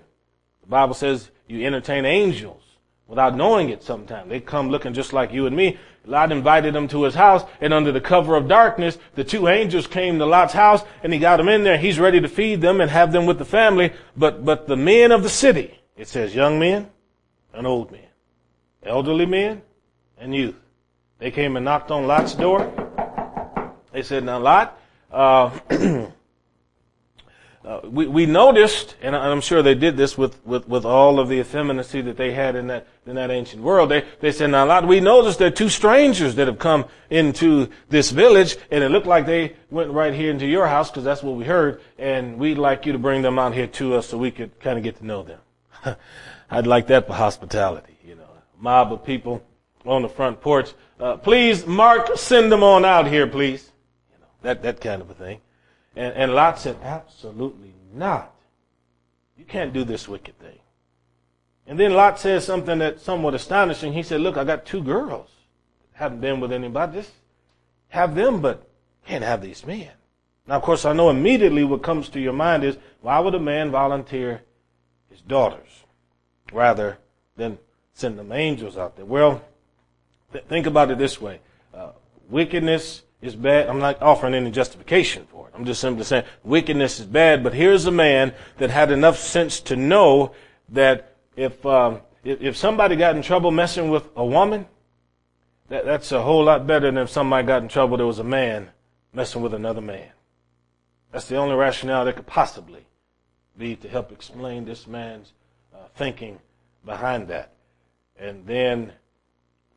the 0.61 0.67
Bible 0.67 0.93
says 0.93 1.31
you 1.47 1.65
entertain 1.65 2.05
angels 2.05 2.61
without 3.07 3.35
knowing 3.35 3.69
it 3.69 3.83
sometimes. 3.83 4.29
They 4.29 4.39
come 4.39 4.69
looking 4.69 4.93
just 4.93 5.13
like 5.13 5.33
you 5.33 5.47
and 5.47 5.55
me. 5.55 5.77
Lot 6.05 6.31
invited 6.31 6.73
them 6.73 6.87
to 6.89 7.03
his 7.03 7.15
house, 7.15 7.43
and 7.61 7.73
under 7.73 7.91
the 7.91 8.01
cover 8.01 8.35
of 8.35 8.47
darkness, 8.47 8.97
the 9.15 9.23
two 9.23 9.47
angels 9.47 9.87
came 9.87 10.19
to 10.19 10.25
Lot's 10.25 10.53
house, 10.53 10.83
and 11.01 11.13
he 11.13 11.19
got 11.19 11.37
them 11.37 11.47
in 11.47 11.63
there. 11.63 11.77
He's 11.77 11.99
ready 11.99 12.19
to 12.19 12.27
feed 12.27 12.59
them 12.59 12.81
and 12.81 12.91
have 12.91 13.11
them 13.13 13.25
with 13.25 13.37
the 13.37 13.45
family. 13.45 13.93
But, 14.17 14.43
but 14.43 14.67
the 14.67 14.75
men 14.75 15.11
of 15.11 15.23
the 15.23 15.29
city, 15.29 15.79
it 15.95 16.07
says 16.07 16.35
young 16.35 16.59
men 16.59 16.89
and 17.53 17.65
old 17.65 17.91
men, 17.91 18.01
elderly 18.83 19.25
men 19.25 19.61
and 20.17 20.35
youth. 20.35 20.55
They 21.19 21.31
came 21.31 21.55
and 21.55 21.63
knocked 21.63 21.89
on 21.89 22.05
Lot's 22.05 22.35
door. 22.35 22.82
They 23.93 24.01
said, 24.01 24.23
now 24.23 24.39
Lot, 24.39 24.79
uh, 25.11 25.51
uh, 27.63 27.79
we, 27.83 28.07
we 28.07 28.25
noticed, 28.25 28.95
and 29.03 29.15
I'm 29.15 29.39
sure 29.39 29.61
they 29.61 29.75
did 29.75 29.95
this 29.95 30.17
with, 30.17 30.43
with, 30.43 30.67
with 30.67 30.83
all 30.83 31.19
of 31.19 31.29
the 31.29 31.39
effeminacy 31.39 32.01
that 32.01 32.17
they 32.17 32.31
had 32.31 32.55
in 32.55 32.65
that, 32.67 32.87
in 33.05 33.15
that 33.17 33.29
ancient 33.29 33.61
world. 33.61 33.91
They, 33.91 34.03
they 34.19 34.31
said, 34.31 34.49
now 34.49 34.65
Lot, 34.65 34.87
we 34.87 34.99
noticed 34.99 35.37
there 35.37 35.49
are 35.49 35.51
two 35.51 35.69
strangers 35.69 36.33
that 36.35 36.47
have 36.47 36.57
come 36.57 36.85
into 37.11 37.69
this 37.89 38.09
village, 38.09 38.57
and 38.71 38.83
it 38.83 38.89
looked 38.89 39.05
like 39.05 39.27
they 39.27 39.55
went 39.69 39.91
right 39.91 40.11
here 40.13 40.31
into 40.31 40.47
your 40.47 40.65
house, 40.65 40.89
because 40.89 41.03
that's 41.03 41.21
what 41.21 41.35
we 41.35 41.45
heard, 41.45 41.79
and 41.99 42.39
we'd 42.39 42.57
like 42.57 42.87
you 42.87 42.93
to 42.93 42.99
bring 42.99 43.21
them 43.21 43.37
out 43.37 43.53
here 43.53 43.67
to 43.67 43.93
us 43.93 44.07
so 44.07 44.17
we 44.17 44.31
could 44.31 44.59
kind 44.59 44.79
of 44.79 44.83
get 44.83 44.97
to 44.97 45.05
know 45.05 45.21
them. 45.21 45.39
I'd 46.49 46.65
like 46.65 46.87
that 46.87 47.05
for 47.05 47.13
hospitality, 47.13 47.95
you 48.03 48.15
know. 48.15 48.23
Mob 48.57 48.91
of 48.91 49.05
people 49.05 49.43
on 49.85 50.01
the 50.01 50.09
front 50.09 50.41
porch. 50.41 50.73
Uh, 50.99 51.17
please, 51.17 51.67
Mark, 51.67 52.17
send 52.17 52.51
them 52.51 52.63
on 52.63 52.85
out 52.85 53.05
here, 53.05 53.27
please. 53.27 53.69
That, 54.43 54.61
that 54.61 54.79
kind 54.79 55.01
of 55.01 55.09
a 55.09 55.13
thing. 55.13 55.41
And, 55.95 56.13
and 56.13 56.33
Lot 56.33 56.59
said, 56.59 56.77
absolutely 56.83 57.73
not. 57.93 58.33
You 59.37 59.45
can't 59.45 59.73
do 59.73 59.83
this 59.83 60.07
wicked 60.07 60.37
thing. 60.39 60.59
And 61.65 61.79
then 61.79 61.93
Lot 61.93 62.19
says 62.19 62.45
something 62.45 62.79
that's 62.79 63.01
somewhat 63.01 63.33
astonishing. 63.33 63.93
He 63.93 64.03
said, 64.03 64.21
look, 64.21 64.37
I 64.37 64.43
got 64.43 64.65
two 64.65 64.83
girls. 64.83 65.29
Haven't 65.93 66.21
been 66.21 66.39
with 66.39 66.51
anybody. 66.51 66.99
Just 66.99 67.11
have 67.89 68.15
them, 68.15 68.41
but 68.41 68.67
can't 69.05 69.23
have 69.23 69.41
these 69.41 69.65
men. 69.65 69.89
Now, 70.45 70.55
of 70.55 70.61
course, 70.61 70.85
I 70.85 70.93
know 70.93 71.09
immediately 71.09 71.63
what 71.63 71.83
comes 71.83 72.09
to 72.09 72.19
your 72.19 72.33
mind 72.33 72.63
is, 72.63 72.77
why 73.01 73.19
would 73.19 73.33
a 73.33 73.39
man 73.39 73.71
volunteer 73.71 74.41
his 75.09 75.21
daughters 75.21 75.83
rather 76.51 76.97
than 77.37 77.57
send 77.93 78.17
them 78.17 78.31
angels 78.31 78.77
out 78.77 78.95
there. 78.95 79.05
Well, 79.05 79.41
th- 80.31 80.45
think 80.45 80.65
about 80.65 80.91
it 80.91 80.97
this 80.97 81.21
way. 81.21 81.39
Uh, 81.73 81.91
wickedness 82.29 83.03
is 83.23 83.35
bad. 83.35 83.69
I'm 83.69 83.79
not 83.79 84.01
offering 84.01 84.33
any 84.33 84.51
justification 84.51 85.25
for 85.31 85.47
it. 85.47 85.53
I'm 85.55 85.65
just 85.65 85.79
simply 85.79 86.03
saying 86.03 86.25
wickedness 86.43 86.99
is 86.99 87.05
bad, 87.05 87.41
but 87.41 87.53
here's 87.53 87.85
a 87.85 87.91
man 87.91 88.33
that 88.57 88.69
had 88.69 88.91
enough 88.91 89.17
sense 89.17 89.61
to 89.61 89.75
know 89.77 90.33
that 90.69 91.15
if, 91.37 91.65
um, 91.65 92.01
if, 92.23 92.41
if 92.41 92.57
somebody 92.57 92.97
got 92.97 93.15
in 93.15 93.21
trouble 93.21 93.49
messing 93.49 93.89
with 93.89 94.07
a 94.17 94.25
woman, 94.25 94.67
that, 95.69 95.85
that's 95.85 96.11
a 96.11 96.21
whole 96.21 96.43
lot 96.43 96.67
better 96.67 96.87
than 96.87 96.97
if 96.97 97.09
somebody 97.09 97.47
got 97.47 97.63
in 97.63 97.69
trouble 97.69 97.95
there 97.95 98.05
was 98.05 98.19
a 98.19 98.23
man 98.25 98.69
messing 99.13 99.41
with 99.41 99.53
another 99.53 99.81
man. 99.81 100.09
That's 101.11 101.27
the 101.27 101.37
only 101.37 101.55
rationale 101.55 102.03
that 102.05 102.17
could 102.17 102.27
possibly 102.27 102.87
be 103.57 103.77
to 103.77 103.87
help 103.87 104.11
explain 104.11 104.65
this 104.65 104.85
man's 104.85 105.31
uh, 105.73 105.77
thinking 105.95 106.39
behind 106.83 107.29
that. 107.29 107.53
And 108.19 108.45
then 108.45 108.91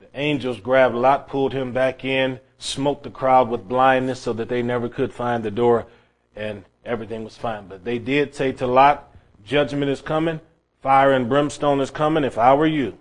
the 0.00 0.08
angels 0.14 0.58
grabbed 0.58 0.96
Lot, 0.96 1.28
pulled 1.28 1.52
him 1.52 1.72
back 1.72 2.04
in, 2.04 2.40
smoked 2.58 3.02
the 3.02 3.10
crowd 3.10 3.48
with 3.48 3.68
blindness 3.68 4.20
so 4.20 4.32
that 4.32 4.48
they 4.48 4.62
never 4.62 4.88
could 4.88 5.12
find 5.12 5.42
the 5.42 5.50
door, 5.50 5.86
and 6.34 6.64
everything 6.84 7.24
was 7.24 7.36
fine. 7.36 7.66
But 7.68 7.84
they 7.84 7.98
did 7.98 8.34
say 8.34 8.52
to 8.52 8.66
Lot, 8.66 9.14
judgment 9.44 9.90
is 9.90 10.00
coming, 10.00 10.40
fire 10.82 11.12
and 11.12 11.28
brimstone 11.28 11.80
is 11.80 11.90
coming. 11.90 12.24
If 12.24 12.38
I 12.38 12.54
were 12.54 12.66
you, 12.66 12.98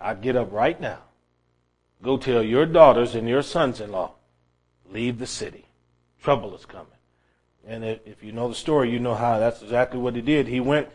I'd 0.00 0.22
get 0.22 0.36
up 0.36 0.52
right 0.52 0.80
now, 0.80 0.98
go 2.02 2.16
tell 2.16 2.42
your 2.42 2.66
daughters 2.66 3.14
and 3.14 3.28
your 3.28 3.42
sons-in-law, 3.42 4.12
leave 4.90 5.18
the 5.18 5.26
city. 5.26 5.66
Trouble 6.22 6.54
is 6.54 6.64
coming. 6.64 6.88
And 7.66 7.84
if 7.84 8.22
you 8.22 8.32
know 8.32 8.48
the 8.48 8.54
story, 8.54 8.90
you 8.90 8.98
know 8.98 9.14
how 9.14 9.38
that's 9.38 9.62
exactly 9.62 9.98
what 9.98 10.14
he 10.14 10.20
did. 10.20 10.46
He 10.46 10.60
went 10.60 10.88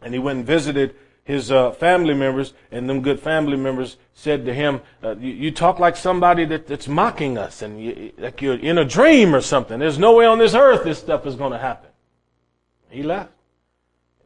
and 0.00 0.14
he 0.14 0.18
went 0.18 0.38
and 0.38 0.46
visited 0.46 0.94
his 1.30 1.52
uh, 1.52 1.70
family 1.70 2.12
members, 2.12 2.52
and 2.72 2.90
them 2.90 3.02
good 3.02 3.20
family 3.20 3.56
members 3.56 3.96
said 4.14 4.44
to 4.44 4.52
him, 4.52 4.80
uh, 5.02 5.14
you, 5.16 5.32
you, 5.32 5.50
talk 5.50 5.78
like 5.78 5.96
somebody 5.96 6.44
that, 6.44 6.66
that's 6.66 6.88
mocking 6.88 7.38
us, 7.38 7.62
and 7.62 7.80
you, 7.80 8.12
like 8.18 8.42
you're 8.42 8.56
in 8.56 8.78
a 8.78 8.84
dream 8.84 9.34
or 9.34 9.40
something. 9.40 9.78
There's 9.78 9.98
no 9.98 10.14
way 10.14 10.26
on 10.26 10.38
this 10.38 10.54
earth 10.54 10.82
this 10.82 10.98
stuff 10.98 11.26
is 11.26 11.36
going 11.36 11.52
to 11.52 11.58
happen. 11.58 11.88
He 12.88 13.04
left. 13.04 13.30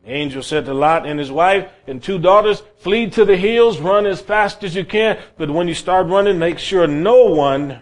The 0.05 0.13
angel 0.13 0.43
said 0.43 0.65
to 0.67 0.75
Lot 0.75 1.07
and 1.07 1.19
his 1.19 1.31
wife 1.31 1.71
and 1.87 2.03
two 2.03 2.19
daughters, 2.19 2.63
flee 2.79 3.09
to 3.11 3.25
the 3.25 3.37
hills, 3.37 3.81
run 3.81 4.07
as 4.07 4.21
fast 4.21 4.65
as 4.65 4.75
you 4.75 4.85
can, 4.85 5.19
but 5.37 5.51
when 5.51 5.69
you 5.69 5.75
start 5.75 6.07
running, 6.07 6.39
make 6.39 6.59
sure 6.59 6.87
no 6.87 7.25
one 7.25 7.81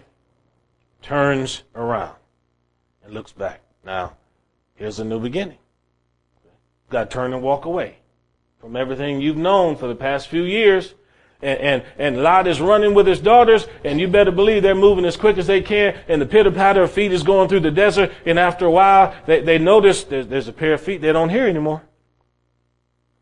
turns 1.01 1.63
around 1.75 2.15
and 3.03 3.13
looks 3.13 3.31
back. 3.31 3.61
Now, 3.85 4.17
here's 4.75 4.99
a 4.99 5.05
new 5.05 5.19
beginning. 5.19 5.57
Got 6.89 7.09
to 7.09 7.13
turn 7.13 7.33
and 7.33 7.41
walk 7.41 7.65
away 7.65 7.97
from 8.63 8.77
everything 8.77 9.19
you've 9.19 9.35
known 9.35 9.75
for 9.75 9.87
the 9.87 9.95
past 9.95 10.29
few 10.29 10.43
years. 10.43 10.93
And, 11.41 11.59
and, 11.59 11.83
and 11.97 12.23
Lot 12.23 12.47
is 12.47 12.61
running 12.61 12.93
with 12.93 13.05
his 13.05 13.19
daughters, 13.19 13.67
and 13.83 13.99
you 13.99 14.07
better 14.07 14.31
believe 14.31 14.63
they're 14.63 14.73
moving 14.73 15.03
as 15.03 15.17
quick 15.17 15.37
as 15.37 15.47
they 15.47 15.59
can, 15.59 15.99
and 16.07 16.21
the 16.21 16.25
pitter 16.25 16.49
patter 16.49 16.83
of 16.83 16.89
feet 16.89 17.11
is 17.11 17.23
going 17.23 17.49
through 17.49 17.59
the 17.59 17.71
desert, 17.71 18.13
and 18.25 18.39
after 18.39 18.65
a 18.65 18.71
while, 18.71 19.13
they, 19.25 19.41
they 19.41 19.57
notice 19.57 20.05
there's, 20.05 20.27
there's 20.27 20.47
a 20.47 20.53
pair 20.53 20.75
of 20.75 20.79
feet 20.79 21.01
they 21.01 21.11
don't 21.11 21.27
hear 21.27 21.45
anymore. 21.45 21.81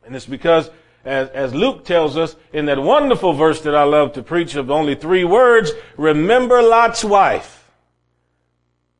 And 0.05 0.15
it's 0.15 0.27
because, 0.27 0.69
as, 1.03 1.29
as 1.29 1.55
Luke 1.55 1.85
tells 1.85 2.17
us 2.17 2.35
in 2.53 2.67
that 2.67 2.77
wonderful 2.77 3.33
verse 3.33 3.61
that 3.61 3.73
I 3.73 3.81
love 3.81 4.13
to 4.13 4.21
preach 4.21 4.53
of 4.53 4.69
only 4.69 4.93
three 4.93 5.23
words, 5.23 5.71
remember 5.97 6.61
Lot's 6.61 7.03
wife. 7.03 7.67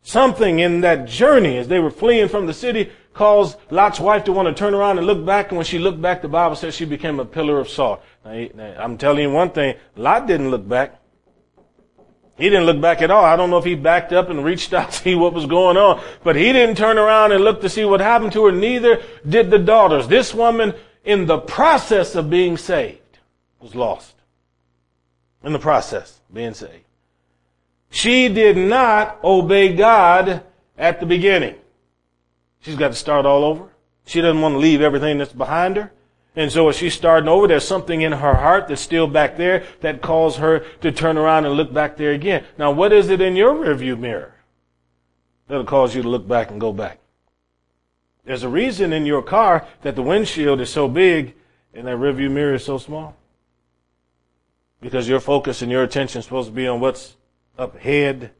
Something 0.01 0.57
in 0.57 0.81
that 0.81 1.07
journey 1.07 1.57
as 1.57 1.67
they 1.67 1.77
were 1.77 1.91
fleeing 1.91 2.29
from 2.29 2.47
the 2.47 2.53
city 2.55 2.89
caused 3.13 3.57
Lot's 3.69 3.99
wife 3.99 4.23
to 4.25 4.31
want 4.31 4.47
to 4.47 4.53
turn 4.53 4.73
around 4.73 4.97
and 4.97 5.07
look 5.07 5.25
back. 5.25 5.49
And 5.49 5.57
when 5.57 5.65
she 5.65 5.79
looked 5.79 6.01
back, 6.01 6.21
the 6.21 6.27
Bible 6.27 6.55
says 6.55 6.75
she 6.75 6.85
became 6.85 7.19
a 7.19 7.25
pillar 7.25 7.59
of 7.59 7.69
salt. 7.69 8.03
Now, 8.23 8.75
I'm 8.77 8.97
telling 8.97 9.23
you 9.23 9.31
one 9.31 9.49
thing, 9.51 9.75
Lot 9.95 10.27
didn't 10.27 10.49
look 10.49 10.67
back. 10.67 11.01
He 12.37 12.49
didn't 12.49 12.65
look 12.65 12.81
back 12.81 13.01
at 13.01 13.11
all. 13.11 13.23
I 13.23 13.35
don't 13.35 13.49
know 13.49 13.59
if 13.59 13.65
he 13.65 13.75
backed 13.75 14.13
up 14.13 14.29
and 14.29 14.43
reached 14.43 14.73
out 14.73 14.91
to 14.91 14.97
see 14.97 15.15
what 15.15 15.33
was 15.33 15.45
going 15.45 15.77
on, 15.77 16.01
but 16.23 16.35
he 16.35 16.51
didn't 16.51 16.77
turn 16.77 16.97
around 16.97 17.31
and 17.31 17.43
look 17.43 17.61
to 17.61 17.69
see 17.69 17.85
what 17.85 17.99
happened 17.99 18.31
to 18.33 18.45
her. 18.45 18.51
Neither 18.51 19.01
did 19.27 19.51
the 19.51 19.59
daughters. 19.59 20.07
This 20.07 20.33
woman, 20.33 20.73
in 21.03 21.25
the 21.25 21.37
process 21.39 22.15
of 22.15 22.29
being 22.29 22.57
saved, 22.57 23.19
was 23.59 23.75
lost. 23.75 24.15
In 25.43 25.53
the 25.53 25.59
process 25.59 26.21
of 26.29 26.35
being 26.35 26.53
saved. 26.53 26.85
She 27.89 28.29
did 28.29 28.57
not 28.57 29.19
obey 29.23 29.75
God 29.75 30.43
at 30.77 30.99
the 30.99 31.05
beginning. 31.05 31.55
She's 32.61 32.75
got 32.75 32.89
to 32.89 32.95
start 32.95 33.25
all 33.25 33.43
over. 33.43 33.69
She 34.05 34.21
doesn't 34.21 34.41
want 34.41 34.55
to 34.55 34.59
leave 34.59 34.81
everything 34.81 35.17
that's 35.17 35.33
behind 35.33 35.77
her. 35.77 35.91
And 36.35 36.51
so 36.51 36.69
as 36.69 36.77
she's 36.77 36.93
starting 36.93 37.27
over, 37.27 37.47
there's 37.47 37.67
something 37.67 38.01
in 38.01 38.13
her 38.13 38.35
heart 38.35 38.67
that's 38.67 38.81
still 38.81 39.07
back 39.07 39.35
there 39.35 39.65
that 39.81 40.01
calls 40.01 40.37
her 40.37 40.59
to 40.81 40.91
turn 40.91 41.17
around 41.17 41.45
and 41.45 41.55
look 41.55 41.73
back 41.73 41.97
there 41.97 42.11
again. 42.11 42.45
Now, 42.57 42.71
what 42.71 42.93
is 42.93 43.09
it 43.09 43.19
in 43.19 43.35
your 43.35 43.53
rearview 43.53 43.99
mirror 43.99 44.35
that'll 45.47 45.65
cause 45.65 45.93
you 45.93 46.01
to 46.01 46.09
look 46.09 46.27
back 46.27 46.49
and 46.49 46.61
go 46.61 46.71
back? 46.71 46.99
There's 48.23 48.43
a 48.43 48.49
reason 48.49 48.93
in 48.93 49.05
your 49.05 49.21
car 49.21 49.67
that 49.81 49.95
the 49.95 50.03
windshield 50.03 50.61
is 50.61 50.69
so 50.69 50.87
big 50.87 51.33
and 51.73 51.87
that 51.87 51.97
rearview 51.97 52.31
mirror 52.31 52.53
is 52.53 52.63
so 52.63 52.77
small. 52.77 53.15
Because 54.79 55.09
your 55.09 55.19
focus 55.19 55.61
and 55.61 55.71
your 55.71 55.83
attention 55.83 56.19
is 56.19 56.25
supposed 56.25 56.49
to 56.49 56.55
be 56.55 56.67
on 56.67 56.79
what's 56.79 57.17
up 57.57 57.75
ahead 57.75 58.31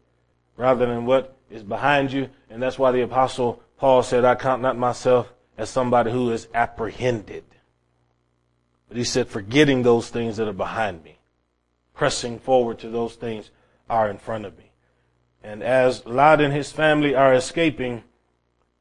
rather 0.56 0.86
than 0.86 1.06
what 1.06 1.36
is 1.50 1.64
behind 1.64 2.14
you. 2.14 2.30
And 2.50 2.62
that's 2.62 2.80
why 2.80 2.92
the 2.92 3.02
apostle 3.02 3.62
Paul 3.82 4.04
said, 4.04 4.26
I 4.26 4.36
count 4.36 4.62
not 4.62 4.78
myself 4.78 5.34
as 5.58 5.68
somebody 5.72 6.12
who 6.12 6.30
is 6.30 6.48
apprehended. 6.54 7.46
But 8.88 8.96
he 8.96 9.04
said, 9.04 9.28
forgetting 9.28 9.82
those 9.82 10.08
things 10.08 10.38
that 10.38 10.48
are 10.48 10.54
behind 10.54 11.04
me, 11.04 11.18
pressing 11.96 12.38
forward 12.38 12.78
to 12.78 12.90
those 12.90 13.16
things 13.16 13.50
are 13.90 14.08
in 14.08 14.20
front 14.20 14.46
of 14.46 14.56
me. 14.56 14.70
And 15.42 15.64
as 15.64 16.06
Lot 16.06 16.42
and 16.42 16.54
his 16.54 16.72
family 16.72 17.16
are 17.16 17.34
escaping, 17.34 18.04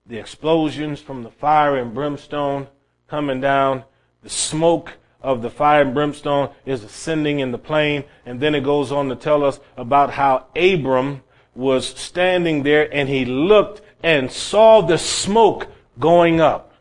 the 0.05 0.19
explosions 0.19 1.01
from 1.01 1.23
the 1.23 1.31
fire 1.31 1.79
and 1.79 1.95
brimstone 1.95 2.69
coming 3.09 3.41
down, 3.41 3.85
the 4.23 4.29
smoke 4.29 4.99
of 5.23 5.41
the 5.41 5.49
fire 5.49 5.81
and 5.81 5.95
brimstone 5.95 6.51
is 6.67 6.85
ascending 6.85 7.41
in 7.41 7.53
the 7.53 7.59
plain. 7.59 8.05
And 8.27 8.39
then 8.39 8.55
it 8.55 8.65
goes 8.65 8.93
on 8.93 9.09
to 9.09 9.17
tell 9.17 9.45
us 9.45 9.61
about 9.79 10.11
how 10.11 10.49
Abram 10.55 11.23
was 11.61 11.87
standing 11.87 12.63
there 12.63 12.93
and 12.93 13.09
he 13.09 13.25
looked 13.27 13.83
and 14.03 14.33
saw 14.33 14.81
the 14.81 14.97
smoke 14.97 15.69
going 15.99 16.41
up. 16.41 16.73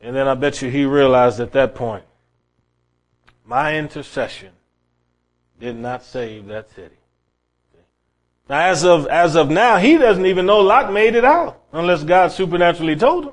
And 0.00 0.14
then 0.14 0.28
I 0.28 0.34
bet 0.34 0.62
you 0.62 0.70
he 0.70 0.84
realized 0.84 1.40
at 1.40 1.52
that 1.52 1.74
point, 1.74 2.04
my 3.44 3.76
intercession 3.76 4.52
did 5.58 5.76
not 5.76 6.04
save 6.04 6.46
that 6.46 6.70
city. 6.70 6.94
Now, 8.48 8.60
as 8.60 8.84
of, 8.84 9.08
as 9.08 9.34
of 9.34 9.50
now, 9.50 9.78
he 9.78 9.96
doesn't 9.96 10.26
even 10.26 10.46
know 10.46 10.60
Lot 10.60 10.92
made 10.92 11.16
it 11.16 11.24
out 11.24 11.60
unless 11.72 12.04
God 12.04 12.30
supernaturally 12.30 12.94
told 12.94 13.24
him. 13.24 13.32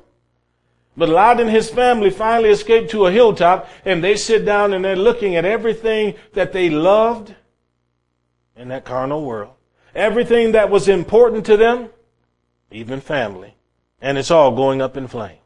But 0.98 1.10
Lot 1.10 1.40
and 1.40 1.50
his 1.50 1.70
family 1.70 2.10
finally 2.10 2.50
escaped 2.50 2.90
to 2.92 3.06
a 3.06 3.12
hilltop 3.12 3.70
and 3.86 4.04
they 4.04 4.16
sit 4.16 4.44
down 4.44 4.74
and 4.74 4.84
they're 4.84 4.96
looking 4.96 5.36
at 5.36 5.46
everything 5.46 6.16
that 6.34 6.52
they 6.52 6.72
loved 6.72 7.36
in 8.56 8.70
that 8.70 8.86
carnal 8.86 9.24
world. 9.24 9.54
Everything 9.96 10.54
that 10.54 10.70
was 10.70 10.88
important 10.88 11.46
to 11.46 11.58
them, 11.58 11.90
even 12.72 13.00
family. 13.02 13.56
And 14.02 14.18
it's 14.18 14.32
all 14.32 14.56
going 14.56 14.82
up 14.82 14.98
in 14.98 15.08
flames. 15.08 15.40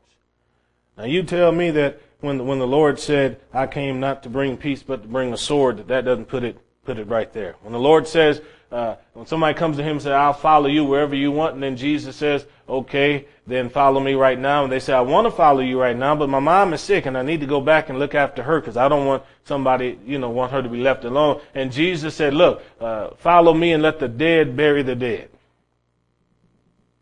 Now 0.97 1.03
you 1.03 1.23
tell 1.23 1.51
me 1.51 1.69
that 1.71 2.01
when, 2.21 2.45
when 2.47 2.59
the 2.59 2.67
Lord 2.67 2.99
said, 2.99 3.39
I 3.53 3.67
came 3.67 3.99
not 3.99 4.23
to 4.23 4.29
bring 4.29 4.57
peace 4.57 4.81
but 4.81 5.03
to 5.03 5.07
bring 5.07 5.33
a 5.33 5.37
sword, 5.37 5.77
that 5.77 5.87
that 5.89 6.05
doesn't 6.05 6.25
put 6.25 6.43
it, 6.43 6.57
put 6.83 6.97
it 6.97 7.07
right 7.07 7.31
there. 7.33 7.55
When 7.61 7.73
the 7.73 7.79
Lord 7.79 8.07
says, 8.07 8.41
uh, 8.71 8.95
when 9.13 9.25
somebody 9.25 9.57
comes 9.57 9.77
to 9.77 9.83
him 9.83 9.93
and 9.93 10.01
says, 10.01 10.13
I'll 10.13 10.33
follow 10.33 10.67
you 10.67 10.83
wherever 10.85 11.15
you 11.15 11.31
want, 11.31 11.53
and 11.53 11.63
then 11.63 11.77
Jesus 11.77 12.15
says, 12.15 12.45
okay, 12.67 13.27
then 13.45 13.69
follow 13.69 13.99
me 13.99 14.13
right 14.13 14.37
now. 14.37 14.63
And 14.63 14.71
they 14.71 14.79
say, 14.79 14.93
I 14.93 15.01
want 15.01 15.25
to 15.25 15.31
follow 15.31 15.61
you 15.61 15.79
right 15.79 15.95
now, 15.95 16.15
but 16.15 16.29
my 16.29 16.39
mom 16.39 16.73
is 16.73 16.81
sick 16.81 17.05
and 17.05 17.17
I 17.17 17.21
need 17.21 17.39
to 17.39 17.45
go 17.45 17.61
back 17.61 17.89
and 17.89 17.97
look 17.97 18.15
after 18.15 18.43
her 18.43 18.59
because 18.59 18.77
I 18.77 18.89
don't 18.89 19.05
want 19.05 19.23
somebody, 19.45 19.97
you 20.05 20.19
know, 20.19 20.29
want 20.29 20.51
her 20.51 20.61
to 20.61 20.69
be 20.69 20.77
left 20.77 21.05
alone. 21.05 21.41
And 21.55 21.71
Jesus 21.71 22.15
said, 22.15 22.33
look, 22.33 22.61
uh, 22.79 23.11
follow 23.17 23.53
me 23.53 23.73
and 23.73 23.81
let 23.81 23.99
the 23.99 24.07
dead 24.07 24.57
bury 24.57 24.83
the 24.83 24.95
dead. 24.95 25.29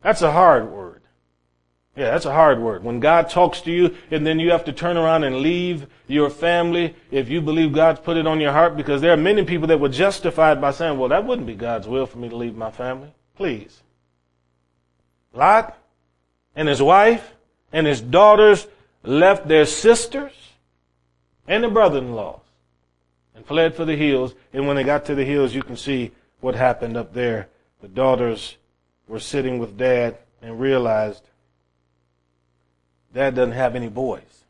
That's 0.01 0.21
a 0.21 0.32
hard 0.32 0.69
word. 0.71 1.01
Yeah, 1.95 2.12
that's 2.12 2.25
a 2.25 2.34
hard 2.34 2.60
word. 2.60 2.84
When 2.84 2.99
God 2.99 3.30
talks 3.30 3.62
to 3.62 3.71
you 3.71 3.95
and 4.12 4.28
then 4.28 4.38
you 4.38 4.51
have 4.51 4.65
to 4.65 4.73
turn 4.73 4.97
around 4.97 5.23
and 5.23 5.38
leave 5.38 5.88
your 6.08 6.30
family 6.30 6.93
if 7.10 7.30
you 7.30 7.41
believe 7.41 7.73
God's 7.73 8.01
put 8.01 8.17
it 8.17 8.28
on 8.28 8.41
your 8.41 8.51
heart 8.51 8.75
because 8.75 9.01
there 9.01 9.13
are 9.13 9.17
many 9.17 9.45
people 9.45 9.67
that 9.67 9.80
were 9.80 9.89
justified 9.89 10.60
by 10.60 10.71
saying, 10.71 10.99
well, 10.99 11.10
that 11.10 11.25
wouldn't 11.25 11.47
be 11.47 11.56
God's 11.56 11.88
will 11.88 12.06
for 12.06 12.17
me 12.17 12.28
to 12.28 12.36
leave 12.36 12.56
my 12.56 12.69
family. 12.69 13.13
Please. 13.38 13.82
Lot 15.35 15.77
and 16.55 16.67
his 16.67 16.81
wife 16.81 17.33
and 17.71 17.85
his 17.85 18.01
daughters 18.01 18.67
left 19.03 19.47
their 19.47 19.65
sisters 19.65 20.33
and 21.47 21.63
their 21.63 21.71
brother-in-laws 21.71 22.39
and 23.35 23.45
fled 23.45 23.75
for 23.75 23.85
the 23.85 23.95
hills. 23.95 24.33
And 24.53 24.65
when 24.67 24.75
they 24.75 24.83
got 24.83 25.05
to 25.05 25.15
the 25.15 25.25
hills, 25.25 25.53
you 25.53 25.61
can 25.61 25.77
see 25.77 26.11
what 26.39 26.55
happened 26.55 26.97
up 26.97 27.13
there. 27.13 27.49
The 27.81 27.87
daughters 27.87 28.57
were 29.07 29.19
sitting 29.19 29.59
with 29.59 29.77
dad 29.77 30.17
and 30.41 30.59
realized 30.59 31.23
Dad 33.15 33.33
doesn't 33.33 33.53
have 33.53 33.75
any 33.75 33.87
boys. 33.87 34.43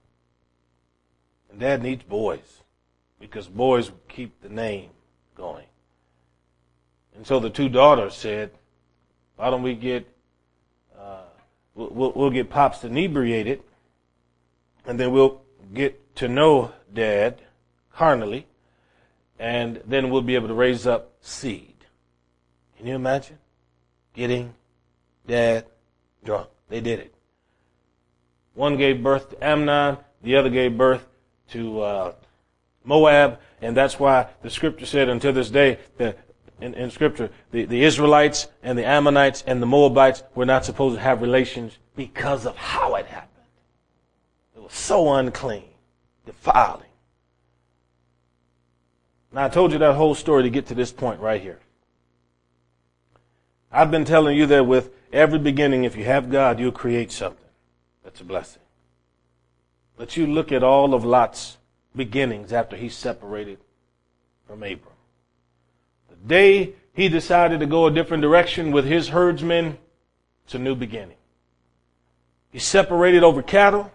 And 1.52 1.60
Dad 1.60 1.84
needs 1.84 2.04
boys 2.04 2.64
because 3.20 3.48
boys 3.48 3.92
keep 4.10 4.42
the 4.42 4.50
name 4.50 4.90
going. 5.38 5.68
And 7.16 7.28
so 7.28 7.40
the 7.40 7.52
two 7.52 7.70
daughters 7.70 8.16
said, 8.16 8.52
why 9.36 9.52
don't 9.52 9.62
we 9.62 9.76
get, 9.76 10.08
we'll, 11.76 12.14
we'll 12.16 12.30
get 12.30 12.50
Pops 12.50 12.84
inebriated 12.84 13.62
and 14.86 15.00
then 15.00 15.12
we'll 15.12 15.42
get 15.74 16.16
to 16.16 16.28
know 16.28 16.72
Dad 16.94 17.42
carnally 17.94 18.48
and 19.38 19.82
then 19.86 20.10
we'll 20.10 20.22
be 20.22 20.36
able 20.36 20.48
to 20.48 20.54
raise 20.54 20.88
up 20.88 21.12
seed. 21.22 21.76
Can 22.78 22.88
you 22.88 22.96
imagine? 22.96 23.38
Getting 24.14 24.54
Dad 25.28 25.66
drunk. 26.24 26.48
They 26.70 26.82
did 26.82 27.00
it. 27.00 27.14
One 28.54 28.78
gave 28.78 29.04
birth 29.04 29.32
to 29.32 29.46
Ammon, 29.46 29.98
the 30.24 30.38
other 30.38 30.50
gave 30.50 30.78
birth 30.78 31.06
to 31.52 31.82
uh, 31.82 32.14
Moab, 32.84 33.40
and 33.62 33.76
that's 33.76 34.00
why 34.00 34.28
the 34.42 34.50
scripture 34.50 34.86
said 34.86 35.10
until 35.10 35.34
this 35.34 35.50
day 35.50 35.80
that 35.98 36.18
in, 36.62 36.74
in 36.74 36.90
scripture, 36.90 37.30
the, 37.52 37.66
the 37.66 37.84
Israelites 37.84 38.48
and 38.64 38.78
the 38.78 38.86
Ammonites 38.86 39.44
and 39.46 39.62
the 39.62 39.66
Moabites 39.66 40.24
were 40.36 40.46
not 40.46 40.66
supposed 40.66 40.96
to 40.96 41.02
have 41.02 41.22
relations 41.22 41.78
because 41.96 42.46
of 42.46 42.56
how 42.56 42.96
it 42.96 43.06
happened. 43.06 43.32
It 44.56 44.64
was 44.64 44.74
so 44.74 45.14
unclean, 45.14 45.66
defiling. 46.26 46.84
Now 49.34 49.46
I 49.46 49.50
told 49.50 49.74
you 49.74 49.80
that 49.80 49.96
whole 49.96 50.16
story 50.16 50.44
to 50.44 50.50
get 50.50 50.68
to 50.68 50.76
this 50.76 50.92
point 50.92 51.20
right 51.20 51.42
here. 51.42 51.60
I've 53.72 53.92
been 53.92 54.06
telling 54.06 54.38
you 54.38 54.46
that 54.46 54.66
with 54.66 54.92
every 55.12 55.40
beginning, 55.40 55.84
if 55.84 55.98
you 55.98 56.06
have 56.06 56.32
God, 56.32 56.60
you'll 56.60 56.72
create 56.72 57.12
something. 57.12 57.46
That's 58.06 58.22
a 58.22 58.24
blessing. 58.24 58.62
But 59.98 60.16
you 60.16 60.28
look 60.28 60.54
at 60.54 60.64
all 60.64 60.94
of 60.94 61.04
Lot's 61.04 61.58
beginnings 61.94 62.54
after 62.54 62.78
he 62.78 62.88
separated 62.88 63.60
from 64.48 64.64
Abram. 64.64 64.95
Day 66.26 66.74
he 66.94 67.10
decided 67.10 67.60
to 67.60 67.66
go 67.66 67.88
a 67.88 67.92
different 67.92 68.22
direction 68.22 68.72
with 68.72 68.86
his 68.86 69.10
herdsmen, 69.10 69.78
it's 70.46 70.56
a 70.56 70.60
new 70.60 70.76
beginning. 70.76 71.18
He 72.52 72.60
separated 72.60 73.24
over 73.24 73.42
cattle, 73.42 73.92